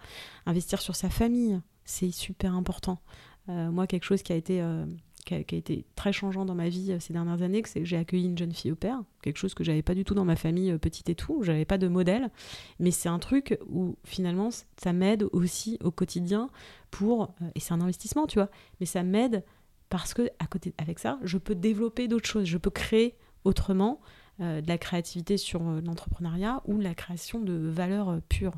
[0.46, 3.00] Investir sur sa famille, c'est super important.
[3.48, 4.86] Euh, moi, quelque chose qui a été euh,
[5.24, 7.96] qui a, été très changeant dans ma vie euh, ces dernières années, c'est que j'ai
[7.96, 10.36] accueilli une jeune fille au père, quelque chose que j'avais pas du tout dans ma
[10.36, 12.30] famille petite et tout, j'avais pas de modèle,
[12.78, 16.50] mais c'est un truc où finalement ça m'aide aussi au quotidien
[16.90, 18.50] pour, et c'est un investissement, tu vois,
[18.80, 19.44] mais ça m'aide
[19.88, 24.00] parce que à côté avec ça, je peux développer d'autres choses, je peux créer autrement
[24.40, 28.54] de la créativité sur l'entrepreneuriat ou la création de valeurs pures.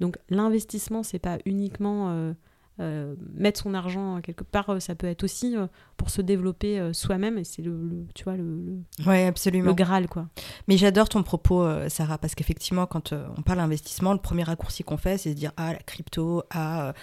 [0.00, 2.32] Donc l'investissement, c'est pas uniquement
[2.80, 5.66] euh, mettre son argent quelque part, euh, ça peut être aussi euh,
[5.98, 9.66] pour se développer soi-même et c'est le, tu vois le, ouais, absolument.
[9.66, 10.26] le graal quoi.
[10.68, 14.96] Mais j'adore ton propos Sarah parce qu'effectivement quand on parle investissement, le premier raccourci qu'on
[14.96, 16.94] fait c'est de dire ah la crypto, ah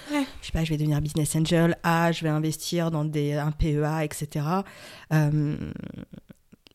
[0.41, 3.51] je sais pas je vais devenir business angel, ah je vais investir dans des un
[3.51, 4.43] PEA etc.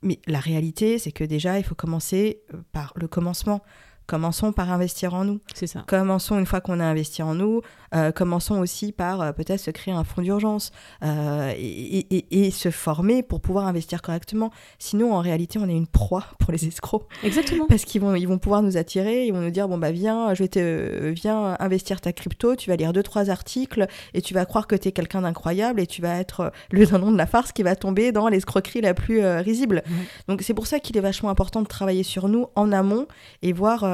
[0.05, 2.42] mais la réalité c'est que déjà il faut commencer
[2.72, 3.62] par le commencement.
[4.07, 5.40] Commençons par investir en nous.
[5.55, 5.82] C'est ça.
[5.86, 7.62] Commençons une fois qu'on a investi en nous,
[7.95, 10.70] euh, commençons aussi par euh, peut-être se créer un fonds d'urgence
[11.05, 14.51] euh, et, se former pour pouvoir investir correctement.
[14.78, 17.07] Sinon, en réalité, on est une proie pour les escrocs.
[17.22, 17.66] Exactement.
[17.68, 20.34] Parce qu'ils vont, ils vont pouvoir nous attirer, ils vont nous dire bon bah viens,
[20.34, 24.34] je vais te viens investir ta crypto, tu vas lire deux trois articles et tu
[24.34, 27.26] vas croire que tu es quelqu'un d'incroyable et tu vas être le dindon de la
[27.26, 29.82] farce qui va tomber dans l'escroquerie la plus risible.
[30.28, 33.07] Donc c'est pour ça qu'il est vachement important de travailler sur nous en amont
[33.42, 33.84] et voir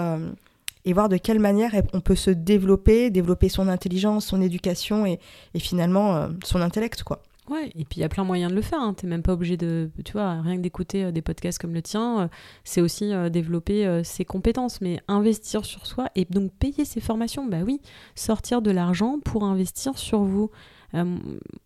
[0.85, 5.18] et voir de quelle manière on peut se développer, développer son intelligence, son éducation et,
[5.59, 7.22] finalement euh, son intellect, quoi.
[7.49, 8.81] Ouais, et puis il y a plein de moyens de le faire.
[8.81, 8.95] Hein.
[8.97, 11.74] Tu n'es même pas obligé de, tu vois, rien que d'écouter euh, des podcasts comme
[11.74, 12.31] le tien,
[12.62, 17.47] c'est aussi développer ses compétences, mais investir sur soi et donc payer ses formations.
[17.47, 17.81] Bah oui,
[18.14, 20.51] sortir de l'argent pour investir sur vous.
[20.95, 21.16] Euh,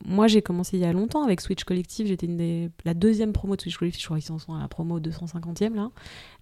[0.04, 2.06] moi, j'ai commencé il y a longtemps avec Switch Collective.
[2.06, 2.70] J'étais une des...
[2.84, 4.00] la deuxième promo de Switch Collective.
[4.00, 5.90] Je crois qu'ils sont à la promo 250e là.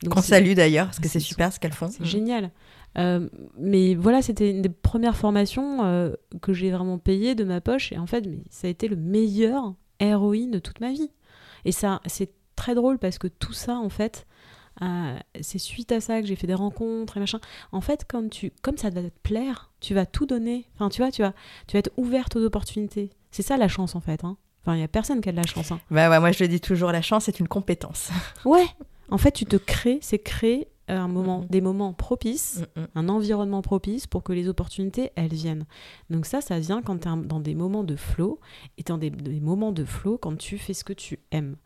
[0.02, 1.88] Donc, On salue d'ailleurs, parce que c'est super ce qu'elles font.
[1.88, 2.50] C'est génial.
[2.98, 7.60] Euh, mais voilà, c'était une des premières formations euh, que j'ai vraiment payées de ma
[7.60, 7.92] poche.
[7.92, 11.10] Et en fait, mais ça a été le meilleur ROI de toute ma vie.
[11.64, 14.26] Et ça, c'est très drôle parce que tout ça, en fait,
[15.40, 17.38] c'est suite à ça que j'ai fait des rencontres et machin.
[17.70, 20.64] En fait, comme, tu, comme ça va te plaire, tu vas tout donner.
[20.74, 21.34] Enfin, tu vois, tu vas,
[21.66, 23.10] tu vas être ouverte aux opportunités.
[23.30, 24.24] C'est ça la chance, en fait.
[24.24, 24.36] Hein.
[24.62, 25.72] Enfin, il n'y a personne qui a de la chance.
[25.72, 25.80] Hein.
[25.90, 28.10] Bah ouais, moi je le dis toujours, la chance est une compétence.
[28.44, 28.66] ouais,
[29.10, 32.64] en fait, tu te crées, c'est créer un moment, des moments propices,
[32.94, 35.64] un environnement propice pour que les opportunités, elles viennent.
[36.10, 38.40] Donc ça, ça vient quand tu es dans des moments de flow,
[38.78, 41.56] et dans des, des moments de flow quand tu fais ce que tu aimes.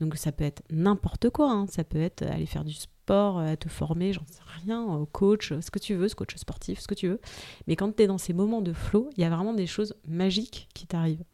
[0.00, 1.66] Donc ça peut être n'importe quoi, hein.
[1.68, 5.52] ça peut être aller faire du sport, euh, te former, j'en sais rien, au coach,
[5.60, 7.20] ce que tu veux, ce coach sportif, ce que tu veux.
[7.66, 9.94] Mais quand tu es dans ces moments de flow, il y a vraiment des choses
[10.06, 11.24] magiques qui t'arrivent.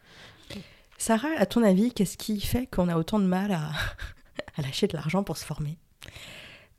[0.99, 3.71] Sarah, à ton avis, qu'est-ce qui fait qu'on a autant de mal à,
[4.57, 5.79] à lâcher de l'argent pour se former?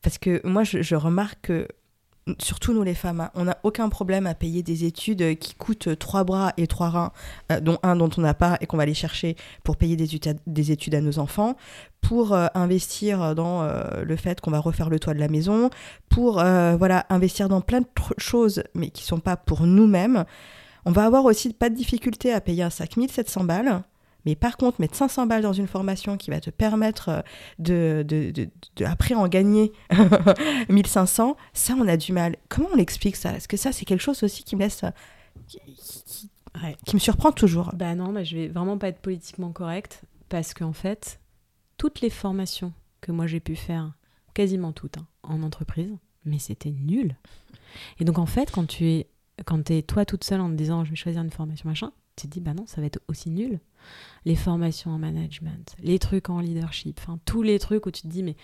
[0.01, 1.67] Parce que moi, je, remarque que,
[2.39, 5.97] surtout nous les femmes, hein, on n'a aucun problème à payer des études qui coûtent
[5.97, 7.11] trois bras et trois reins,
[7.51, 10.15] euh, dont un dont on n'a pas et qu'on va aller chercher pour payer des,
[10.15, 11.55] études- des études à nos enfants,
[12.01, 15.69] pour euh, investir dans euh, le fait qu'on va refaire le toit de la maison,
[16.09, 17.87] pour euh, voilà investir dans plein de
[18.17, 20.25] choses, mais qui sont pas pour nous-mêmes.
[20.85, 23.83] On va avoir aussi pas de difficulté à payer un sac 1700 balles.
[24.25, 27.21] Mais par contre, mettre 500 balles dans une formation qui va te permettre euh,
[27.59, 29.71] de, de, de- de- après en gagner
[30.69, 32.35] 1500, ça, on a du mal.
[32.49, 33.33] Comment on l'explique ça?
[33.35, 34.83] Est-ce que ça, c'est quelque chose aussi qui me laisse.
[34.83, 34.91] euh,
[35.47, 35.59] qui,
[36.05, 36.29] qui-
[36.61, 36.75] Ouais.
[36.85, 40.53] qui me surprend toujours Bah non, bah je vais vraiment pas être politiquement correcte parce
[40.53, 41.21] qu'en fait,
[41.77, 43.93] toutes les formations que moi j'ai pu faire,
[44.33, 45.95] quasiment toutes, hein, en entreprise,
[46.25, 47.15] mais c'était nul.
[48.01, 49.07] Et donc en fait, quand tu es,
[49.45, 52.27] quand es toi toute seule en te disant je vais choisir une formation machin, tu
[52.27, 53.59] te dis bah non, ça va être aussi nul.
[54.25, 58.07] Les formations en management, les trucs en leadership, enfin tous les trucs où tu te
[58.07, 58.35] dis mais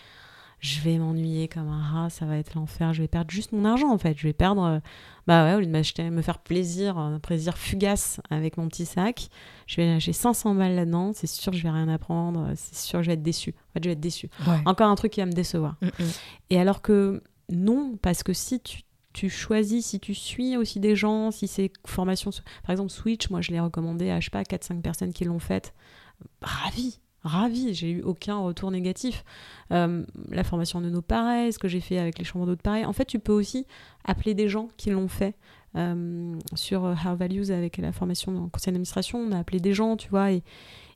[0.60, 3.64] je vais m'ennuyer comme un rat, ça va être l'enfer, je vais perdre juste mon
[3.64, 4.80] argent en fait, je vais perdre, euh,
[5.28, 8.86] bah ouais, au lieu de m'acheter, me faire plaisir, un plaisir fugace avec mon petit
[8.86, 9.30] sac,
[9.68, 13.00] je vais lâcher 500 balles là-dedans, c'est sûr que je vais rien apprendre, c'est sûr
[13.00, 13.54] que je vais être déçue.
[13.70, 14.24] En fait, je vais être.
[14.48, 14.60] Ouais.
[14.66, 15.76] Encore un truc qui va me décevoir.
[15.82, 16.10] Mm, mm.
[16.50, 18.82] Et alors que non, parce que si tu,
[19.18, 22.30] tu choisis, si tu suis aussi des gens, si c'est formation,
[22.62, 25.40] par exemple Switch, moi je l'ai recommandé à, je sais pas, 4-5 personnes qui l'ont
[25.40, 25.74] faite,
[26.40, 29.26] ravi, ravi, j'ai eu aucun retour négatif.
[29.72, 32.86] Euh, la formation de nos pareil, ce que j'ai fait avec les chambres d'hôtes pareil.
[32.86, 33.66] En fait, tu peux aussi
[34.06, 35.36] appeler des gens qui l'ont fait.
[35.76, 39.98] Euh, sur How Values avec la formation en conseil d'administration, on a appelé des gens,
[39.98, 40.44] tu vois, et,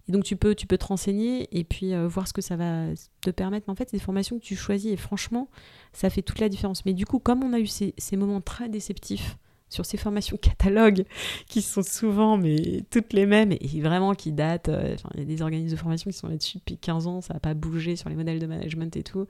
[0.07, 2.55] et donc tu peux, tu peux te renseigner et puis euh, voir ce que ça
[2.55, 2.85] va
[3.21, 3.65] te permettre.
[3.67, 5.49] Mais en fait, c'est des formations que tu choisis et franchement,
[5.93, 6.85] ça fait toute la différence.
[6.85, 9.37] Mais du coup, comme on a eu ces, moments très déceptifs
[9.69, 11.05] sur ces formations catalogues
[11.47, 15.25] qui sont souvent mais toutes les mêmes et vraiment qui datent, euh, il y a
[15.25, 18.09] des organismes de formation qui sont là-dessus depuis 15 ans, ça n'a pas bougé sur
[18.09, 19.27] les modèles de management et tout,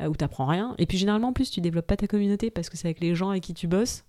[0.00, 0.74] euh, où tu n'apprends rien.
[0.78, 3.14] Et puis généralement, en plus, tu développes pas ta communauté parce que c'est avec les
[3.14, 4.04] gens avec qui tu bosses.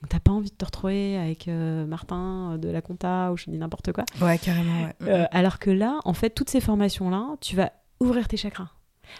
[0.00, 3.36] Donc t'as pas envie de te retrouver avec euh, Martin euh, de la compta ou
[3.36, 4.04] je dis n'importe quoi.
[4.20, 4.94] Ouais, carrément, ouais.
[5.02, 8.68] Euh, alors que là, en fait, toutes ces formations-là, tu vas ouvrir tes chakras.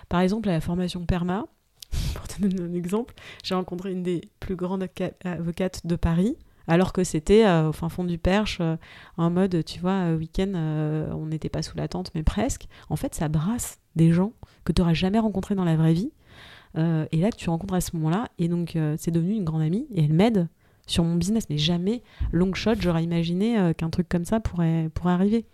[0.09, 1.47] Par exemple, à la formation PERMA,
[2.15, 6.37] pour te donner un exemple, j'ai rencontré une des plus grandes avoca- avocates de Paris,
[6.69, 8.61] alors que c'était euh, au fin fond du Perche,
[9.17, 10.53] en mode, tu vois, week-end,
[11.13, 12.69] on n'était pas sous la tente, mais presque.
[12.91, 14.33] En fait, ça brasse des gens
[14.65, 16.13] que tu n'auras jamais rencontrés dans la vraie vie.
[16.77, 18.29] Euh, et là, que tu rencontres à ce moment-là.
[18.39, 20.47] Et donc, euh, c'est devenu une grande amie et elle m'aide
[20.89, 21.45] sur mon business.
[21.49, 25.45] Mais jamais, long shot, j'aurais imaginé euh, qu'un truc comme ça pourrait, pourrait arriver.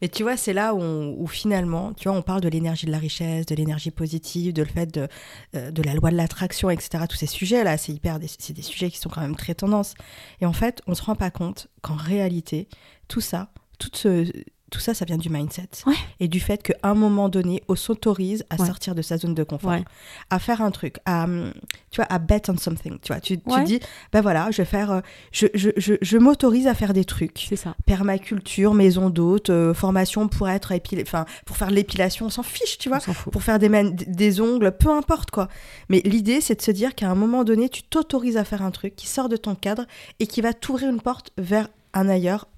[0.00, 2.98] Mais tu vois, c'est là où, finalement, tu vois, on parle de l'énergie de la
[2.98, 5.08] richesse, de l'énergie positive, de le fait de,
[5.54, 7.04] euh, de la loi de l'attraction, etc.
[7.08, 9.94] Tous ces sujets-là, c'est hyper, c'est des sujets qui sont quand même très tendance.
[10.40, 12.68] Et en fait, on se rend pas compte qu'en réalité,
[13.08, 14.24] tout ça, tout ce,
[14.70, 15.94] tout ça, ça vient du mindset Ouais.
[16.20, 18.66] et du fait qu'à un moment donné, on s'autorise à Ouais.
[18.66, 19.84] sortir de sa zone de confort, Ouais.
[20.30, 21.52] à faire un truc, à, hum,
[21.90, 22.98] tu vois, à bet on something.
[23.00, 23.80] Tu vois, tu, dis,
[24.12, 25.00] ben voilà, je vais faire, euh,
[25.32, 27.74] je, je, je, je m'autorise à faire des trucs C'est ça.
[27.86, 32.78] permaculture, maison d'hôte, euh, formation pour être épilé, enfin pour faire l'épilation, on s'en fiche,
[32.78, 33.32] tu vois, On s'en fout.
[33.32, 35.48] pour faire des, man- des ongles, peu importe quoi.
[35.88, 38.70] Mais l'idée c'est de se dire qu'à un moment donné, tu t'autorises à faire un
[38.70, 39.86] truc qui sort de ton cadre
[40.20, 42.48] et qui va t'ouvrir une porte vers un ailleurs,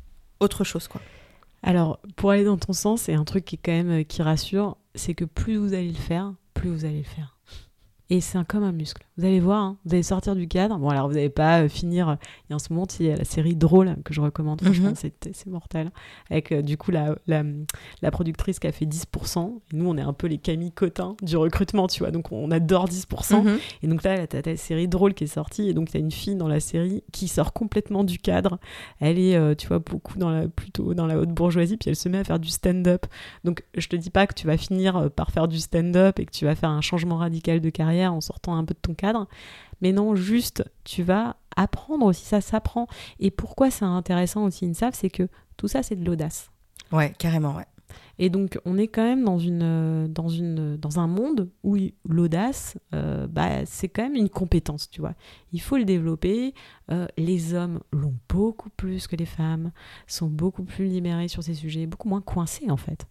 [0.40, 1.00] autre chose quoi.
[1.62, 4.76] Alors, pour aller dans ton sens, et un truc qui quand même euh, qui rassure,
[4.94, 7.36] c'est que plus vous allez le faire, plus vous allez le faire.
[8.08, 9.06] Et c'est comme un muscle.
[9.21, 10.79] Vous allez voir, hein, vous allez sortir du cadre.
[10.79, 12.16] Bon, alors vous n'allez pas euh, finir.
[12.49, 14.62] Il y a en ce moment, il y a la série Drôle que je recommande.
[14.62, 14.95] Franchement, Mhm.
[14.97, 15.91] c'est c'est mortel.
[16.31, 17.43] Avec euh, du coup la, la,
[18.01, 19.61] la productrice qui a fait 10%.
[19.73, 22.11] Et nous, on est un peu les Camille Cotin du recrutement, tu vois.
[22.12, 23.43] Donc on adore 10%.
[23.43, 23.59] Mhm.
[23.83, 26.37] Et donc là, t'as ta série drôle qui est sortie, et donc t'as une fille
[26.37, 28.59] dans la série qui sort complètement du cadre.
[29.01, 31.97] Elle est, euh, tu vois, beaucoup dans la, plutôt dans la haute bourgeoisie, puis elle
[31.97, 33.05] se met à faire du stand-up.
[33.45, 36.25] Donc je te dis pas que tu vas finir euh, par faire du stand-up et
[36.25, 38.95] que tu vas faire un changement radical de carrière en sortant un peu de ton
[38.95, 39.09] cadre,
[39.80, 42.86] mais non, juste tu vas apprendre aussi, ça s'apprend.
[43.18, 46.50] Et pourquoi c'est intéressant aussi, INSAF, c'est que tout ça, c'est de l'audace.
[46.92, 47.66] Ouais, carrément, ouais.
[48.18, 51.76] Et donc, on est quand même dans, une, dans, une, dans un monde où
[52.08, 55.14] l'audace, euh, bah, c'est quand même une compétence, tu vois.
[55.52, 56.54] Il faut le développer.
[56.90, 59.72] Euh, les hommes l'ont beaucoup plus que les femmes,
[60.06, 63.06] sont beaucoup plus libérés sur ces sujets, beaucoup moins coincés, en fait.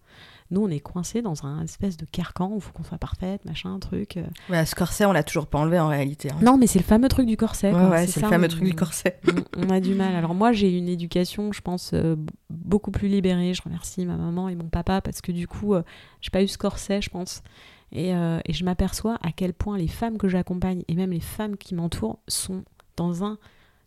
[0.52, 3.46] Nous, on est coincés dans un espèce de carcan où il faut qu'on soit parfaite,
[3.46, 4.18] machin, truc.
[4.18, 4.24] euh.
[4.50, 6.32] Ouais, ce corset, on l'a toujours pas enlevé en réalité.
[6.32, 6.38] hein.
[6.42, 7.72] Non, mais c'est le fameux truc du corset.
[7.72, 9.20] Ouais, c'est le fameux on- truc du corset.
[9.58, 10.16] on, on a du mal.
[10.16, 12.16] Alors moi, j'ai une éducation, je pense, euh,
[12.50, 13.54] beaucoup plus libérée.
[13.54, 15.84] Je remercie ma maman et mon papa parce que du coup, euh,
[16.22, 17.44] j'ai pas eu ce corset, je pense.
[17.92, 21.20] Et, euh, et je m'aperçois à quel point les femmes que j'accompagne et même les
[21.20, 22.64] femmes qui m'entourent sont
[22.98, 23.38] dans un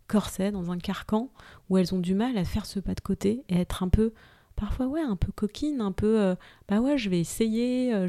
[0.09, 1.29] corset, dans un carcan
[1.71, 4.13] où elles ont du mal à faire ce pas de côté et être un peu,
[4.65, 6.35] parfois ouais, un peu coquine, un peu, euh,
[6.69, 8.07] bah ouais, je vais essayer, euh,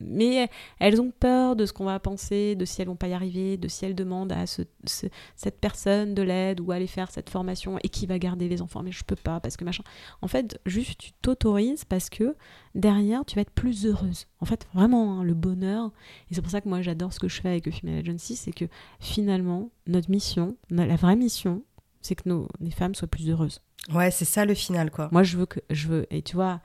[0.00, 0.48] mais
[0.80, 3.56] elles ont peur de ce qu'on va penser, de si elles vont pas y arriver,
[3.56, 7.28] de si elles demandent à ce- ce- cette personne de l'aide ou aller faire cette
[7.30, 9.84] formation et qui va garder les enfants, mais je peux pas parce que machin.
[10.20, 12.36] En fait, juste tu t'autorises parce que
[12.74, 14.26] derrière tu vas être plus heureuse.
[14.40, 15.92] En fait, vraiment, hein, le bonheur.
[16.30, 18.52] Et c'est pour ça que moi j'adore ce que je fais avec Female Agency, c'est
[18.52, 18.66] que
[18.98, 21.62] finalement, notre mission, la vraie mission,
[22.02, 23.60] c'est que nos, les femmes soient plus heureuses.
[23.94, 25.08] Ouais, c'est ça le final, quoi.
[25.12, 26.60] Moi, je veux que, je veux, et tu vois,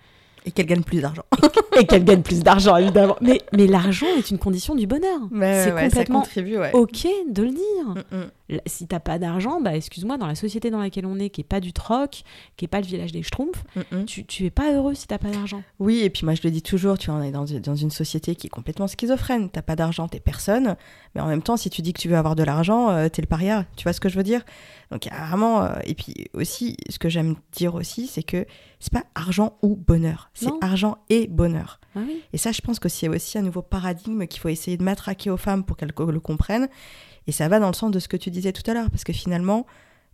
[0.45, 1.23] Et qu'elle gagne plus d'argent.
[1.79, 3.15] et qu'elles gagnent plus d'argent, évidemment.
[3.21, 5.19] Mais, mais l'argent est une condition du bonheur.
[5.31, 6.71] C'est ouais, ça complètement contribue, ouais.
[6.73, 8.03] ok de le dire.
[8.11, 8.31] Mm, mm.
[8.65, 11.43] Si t'as pas d'argent, bah excuse-moi, dans la société dans laquelle on est, qui est
[11.43, 12.23] pas du troc,
[12.55, 14.05] qui est pas le village des Schtroumpfs, Mm, mm.
[14.05, 15.63] tu, tu es pas heureux si t'as pas d'argent.
[15.79, 17.91] Oui, et puis moi je le dis toujours, tu vois, on est dans, dans une
[17.91, 19.49] société qui est complètement schizophrène.
[19.49, 20.75] T'as pas d'argent, t'es personne.
[21.13, 23.21] Mais en même temps, si tu dis que tu veux avoir de l'argent, euh, t'es
[23.21, 23.65] le paria.
[23.75, 24.43] Tu vois ce que je veux dire?
[24.91, 25.63] Donc il y a vraiment.
[25.63, 28.45] euh, et puis aussi, ce que j'aime dire aussi, c'est que
[28.79, 30.29] c'est pas argent ou bonheur.
[30.33, 31.79] C'est argent et bonheur.
[31.95, 32.21] Ah oui.
[32.31, 35.29] Et ça, je pense que c'est aussi un nouveau paradigme qu'il faut essayer de matraquer
[35.29, 36.69] aux femmes pour qu'elles le comprennent.
[37.27, 38.89] Et ça va dans le sens de ce que tu disais tout à l'heure.
[38.89, 39.65] Parce que finalement,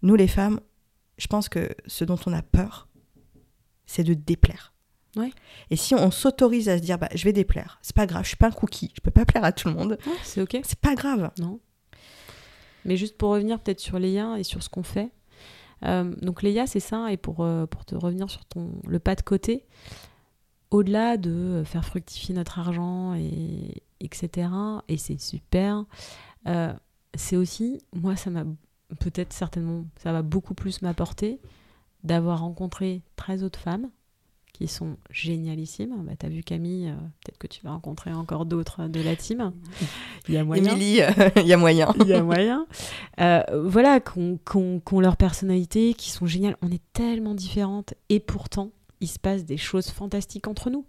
[0.01, 0.59] nous les femmes,
[1.17, 2.87] je pense que ce dont on a peur,
[3.85, 4.73] c'est de déplaire.
[5.15, 5.31] Ouais.
[5.69, 8.29] Et si on s'autorise à se dire, bah, je vais déplaire, c'est pas grave, je
[8.29, 10.57] suis pas un cookie, je peux pas plaire à tout le monde, Ouais, c'est ok.
[10.63, 11.29] c'est pas grave.
[11.37, 11.59] Non.
[12.83, 15.11] Mais juste pour revenir peut-être sur Léa et sur ce qu'on fait.
[15.85, 19.13] Euh, donc Léa, c'est ça, et pour, euh, pour te revenir sur ton, le pas
[19.13, 19.67] de côté,
[20.71, 24.49] au-delà de faire fructifier notre argent, et, etc.,
[24.87, 25.85] et c'est super,
[26.47, 26.73] euh,
[27.15, 28.43] c'est aussi, moi ça m'a
[28.99, 31.39] peut-être certainement, ça va beaucoup plus m'apporter
[32.03, 33.89] d'avoir rencontré 13 autres femmes
[34.51, 35.95] qui sont génialissimes.
[36.05, 36.93] Bah, T'as vu Camille, euh,
[37.23, 39.51] peut-être que tu vas rencontrer encore d'autres de la team.
[40.27, 40.63] Il y a moyen.
[40.75, 41.91] Émilie, euh, il y a moyen.
[42.01, 42.67] Il y a moyen.
[43.19, 46.57] Euh, voilà, qu'on qu'on- qu'on leur personnalité, qui sont géniales.
[46.63, 50.85] On est tellement différentes et pourtant, il se passe des choses fantastiques entre nous.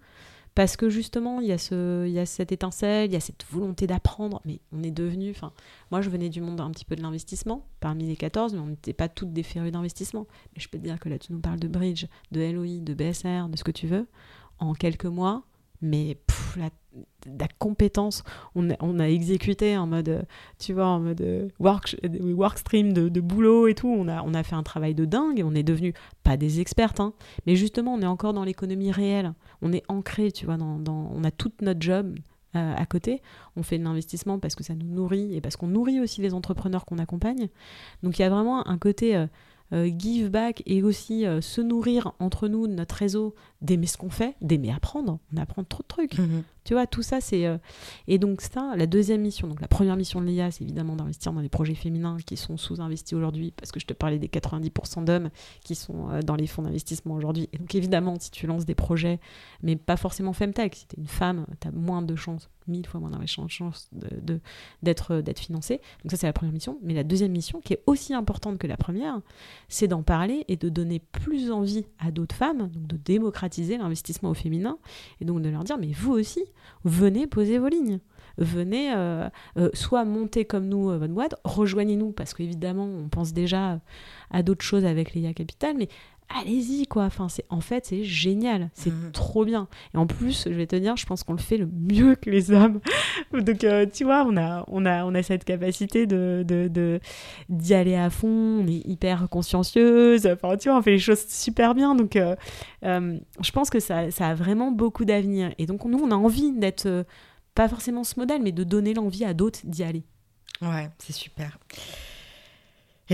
[0.55, 3.21] Parce que justement, il y, a ce, il y a cette étincelle, il y a
[3.21, 5.31] cette volonté d'apprendre, mais on est devenu.
[5.31, 5.53] Enfin,
[5.91, 8.67] moi, je venais du monde un petit peu de l'investissement, parmi les 14, mais on
[8.67, 10.29] n'était pas toutes des férus d'investissement.
[10.55, 12.95] Mais je peux te dire que là, tu nous parles de bridge, de LOI, de
[12.95, 14.07] BSR, de ce que tu veux,
[14.61, 15.43] en quelques mois,
[15.85, 16.17] mais
[16.57, 18.23] la, compétence,
[18.55, 20.23] on a, on a exécuté en mode, euh,
[20.59, 23.89] tu vois, en mode euh, work, euh, workstream de, de boulot et tout.
[23.89, 26.61] On a, on a fait un travail de dingue et on est devenu, pas des
[26.61, 27.13] expertes, hein,
[27.47, 29.35] mais justement, on est encore dans l'économie réelle.
[29.63, 32.15] On est ancré, tu vois, dans, on a tout notre job
[32.57, 33.21] à côté.
[33.57, 36.35] On fait de l'investissement parce que ça nous nourrit et parce qu'on nourrit aussi les
[36.35, 37.49] entrepreneurs qu'on accompagne.
[38.05, 39.27] Donc il y a vraiment un côté
[39.73, 44.37] give back et aussi euh, se nourrir entre nous, notre réseau, d'aimer ce qu'on fait,
[44.41, 45.19] d'aimer apprendre.
[45.33, 46.19] On apprend trop de trucs.
[46.19, 46.43] Mhm.
[46.65, 47.47] Tu vois, tout ça, c'est.
[47.47, 47.59] euh,
[48.09, 51.33] Et donc, ça, la deuxième mission, donc la première mission de l'IA, c'est évidemment d'investir
[51.33, 55.05] dans les projets féminins qui sont sous-investis aujourd'hui, parce que je te parlais des 90%
[55.05, 55.29] d'hommes
[55.63, 57.49] qui sont euh, dans les fonds d'investissement aujourd'hui.
[57.53, 59.21] Et donc, évidemment, si tu lances des projets,
[59.63, 62.87] mais pas forcément Femtech, si tu es une femme, tu as moins de chances, mille
[62.87, 63.91] fois moins de chances
[64.83, 65.81] d'être, d'être financée.
[66.03, 66.79] Donc, ça, c'est la première mission.
[66.83, 69.21] Mais la deuxième mission, qui est aussi importante que la première,
[69.69, 74.31] c'est d'en parler et de donner plus envie à d'autres femmes, donc de démocratiser l'investissement
[74.31, 74.79] au féminin,
[75.21, 76.43] et donc de leur dire, mais vous aussi,
[76.85, 78.01] venez poser vos lignes.
[78.37, 79.29] Venez euh,
[79.59, 83.81] euh, soit monter comme nous euh, votre boîte, rejoignez-nous parce qu'évidemment on pense déjà
[84.31, 85.89] à d'autres choses avec l'IA Capital, mais
[86.29, 87.05] allez-y quoi.
[87.05, 89.13] Enfin, c'est en fait c'est génial, c'est Mhm.
[89.13, 89.69] trop bien.
[89.95, 92.31] Et en plus, je vais te dire, je pense qu'on le fait le mieux que
[92.31, 92.81] les hommes.
[93.33, 97.01] Donc euh, tu vois, on a on a on a cette capacité de de- de-
[97.49, 98.29] d'y aller à fond.
[98.63, 100.27] On est hyper consciencieuse.
[100.27, 101.95] Enfin, tu vois, on fait les choses super bien.
[101.95, 102.35] Donc euh,
[102.85, 105.53] euh, je pense que ça, ça a vraiment beaucoup d'avenir.
[105.59, 107.05] Et donc, nous, on a envie d'être,
[107.55, 110.03] pas forcément ce modèle, mais de donner l'envie à d'autres d'y aller.
[110.63, 111.59] Ouais, c'est super.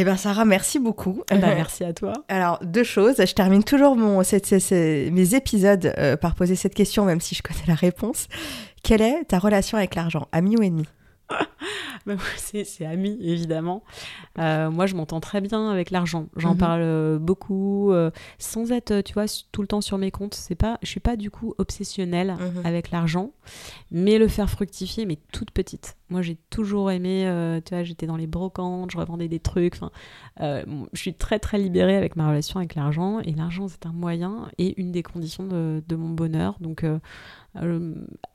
[0.01, 1.25] Eh ben Sarah, merci beaucoup.
[1.31, 2.15] Eh ben, merci à toi.
[2.29, 3.17] Alors, deux choses.
[3.19, 7.67] Je termine toujours mon, mes épisodes euh, par poser cette question, même si je connais
[7.67, 8.27] la réponse.
[8.83, 10.87] Quelle est ta relation avec l'argent Ami ou ennemi?
[12.07, 13.83] Bah, c'est ami, évidemment.
[14.39, 16.29] Euh, moi, je m'entends très bien avec l'argent.
[16.37, 16.59] J'en Mhm.
[16.59, 20.33] parle euh, beaucoup, euh, sans être, tu vois, tout le temps sur mes comptes.
[20.35, 22.63] C'est pas, je suis pas du coup obsessionnelle Mhm.
[22.65, 23.33] avec l'argent,
[23.91, 25.99] mais le faire fructifier, mais toute petite.
[26.09, 29.75] Moi, j'ai toujours aimé, euh, tu vois, j'étais dans les brocantes, je revendais des trucs.
[29.75, 29.91] Enfin,
[30.41, 34.49] je suis très très libérée avec ma relation avec l'argent, et l'argent c'est un moyen
[34.57, 36.57] et une des conditions de, de mon bonheur.
[36.61, 36.83] Donc,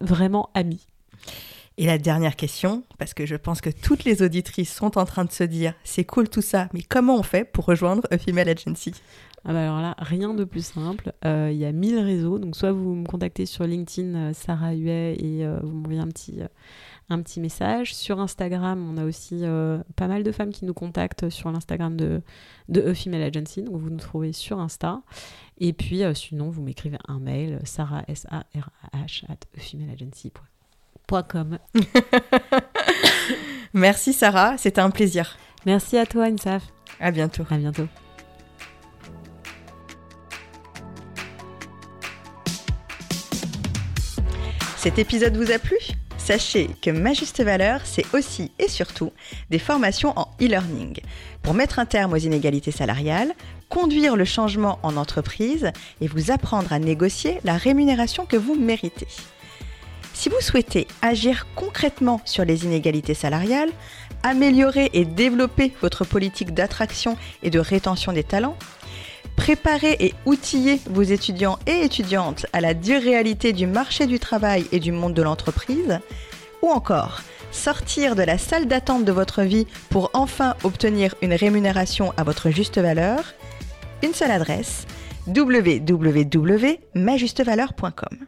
[0.02, 0.86] vraiment ami.
[1.78, 5.26] Et la dernière question, parce que je pense que toutes les auditrices sont en train
[5.26, 8.48] de se dire c'est cool tout ça, mais comment on fait pour rejoindre A Female
[8.48, 8.94] Agency?
[9.48, 11.14] Ah bah alors là, rien de plus simple.
[11.24, 12.40] Euh, Il y a 1000 réseaux.
[12.40, 16.08] Donc, soit vous me contactez sur LinkedIn, euh, Sarah Huet, et euh, vous m'envoyez un
[16.08, 16.40] petit,
[17.10, 17.94] un petit message.
[17.94, 19.44] Sur Instagram, on a aussi
[19.96, 22.22] pas mal de femmes qui nous contactent sur l'Instagram de,
[22.70, 23.62] de A Female Agency.
[23.62, 25.02] Donc, vous nous trouvez sur Insta.
[25.60, 30.55] Et puis, sinon, vous m'écrivez un mail, sarah, s a r a h at
[33.74, 35.38] Merci Sarah, c'était un plaisir.
[35.66, 36.64] Merci à toi, Insaf.
[37.00, 37.44] À bientôt.
[37.50, 37.88] À bientôt.
[44.78, 45.78] Cet épisode vous a plu?
[46.18, 49.12] Sachez que Ma Juste Valeur, c'est aussi et surtout
[49.50, 51.00] des formations en e-learning
[51.44, 53.34] pour mettre un terme aux inégalités salariales,
[53.70, 59.08] conduire le changement en entreprise et vous apprendre à négocier la rémunération que vous méritez.
[60.16, 63.72] Si vous souhaitez agir concrètement sur les inégalités salariales,
[64.24, 68.56] améliorer et développer votre politique d'attraction et de rétention des talents,
[69.36, 74.66] préparer et outiller vos étudiants et étudiantes à la dure réalité du marché du travail
[74.72, 76.00] et du monde de l'entreprise,
[76.62, 77.20] ou encore
[77.52, 82.52] sortir de la salle d'attente de votre vie pour enfin obtenir une rémunération à votre
[82.52, 83.34] juste valeur,
[84.02, 84.88] une seule adresse
[85.28, 88.28] www.majustevaleur.com.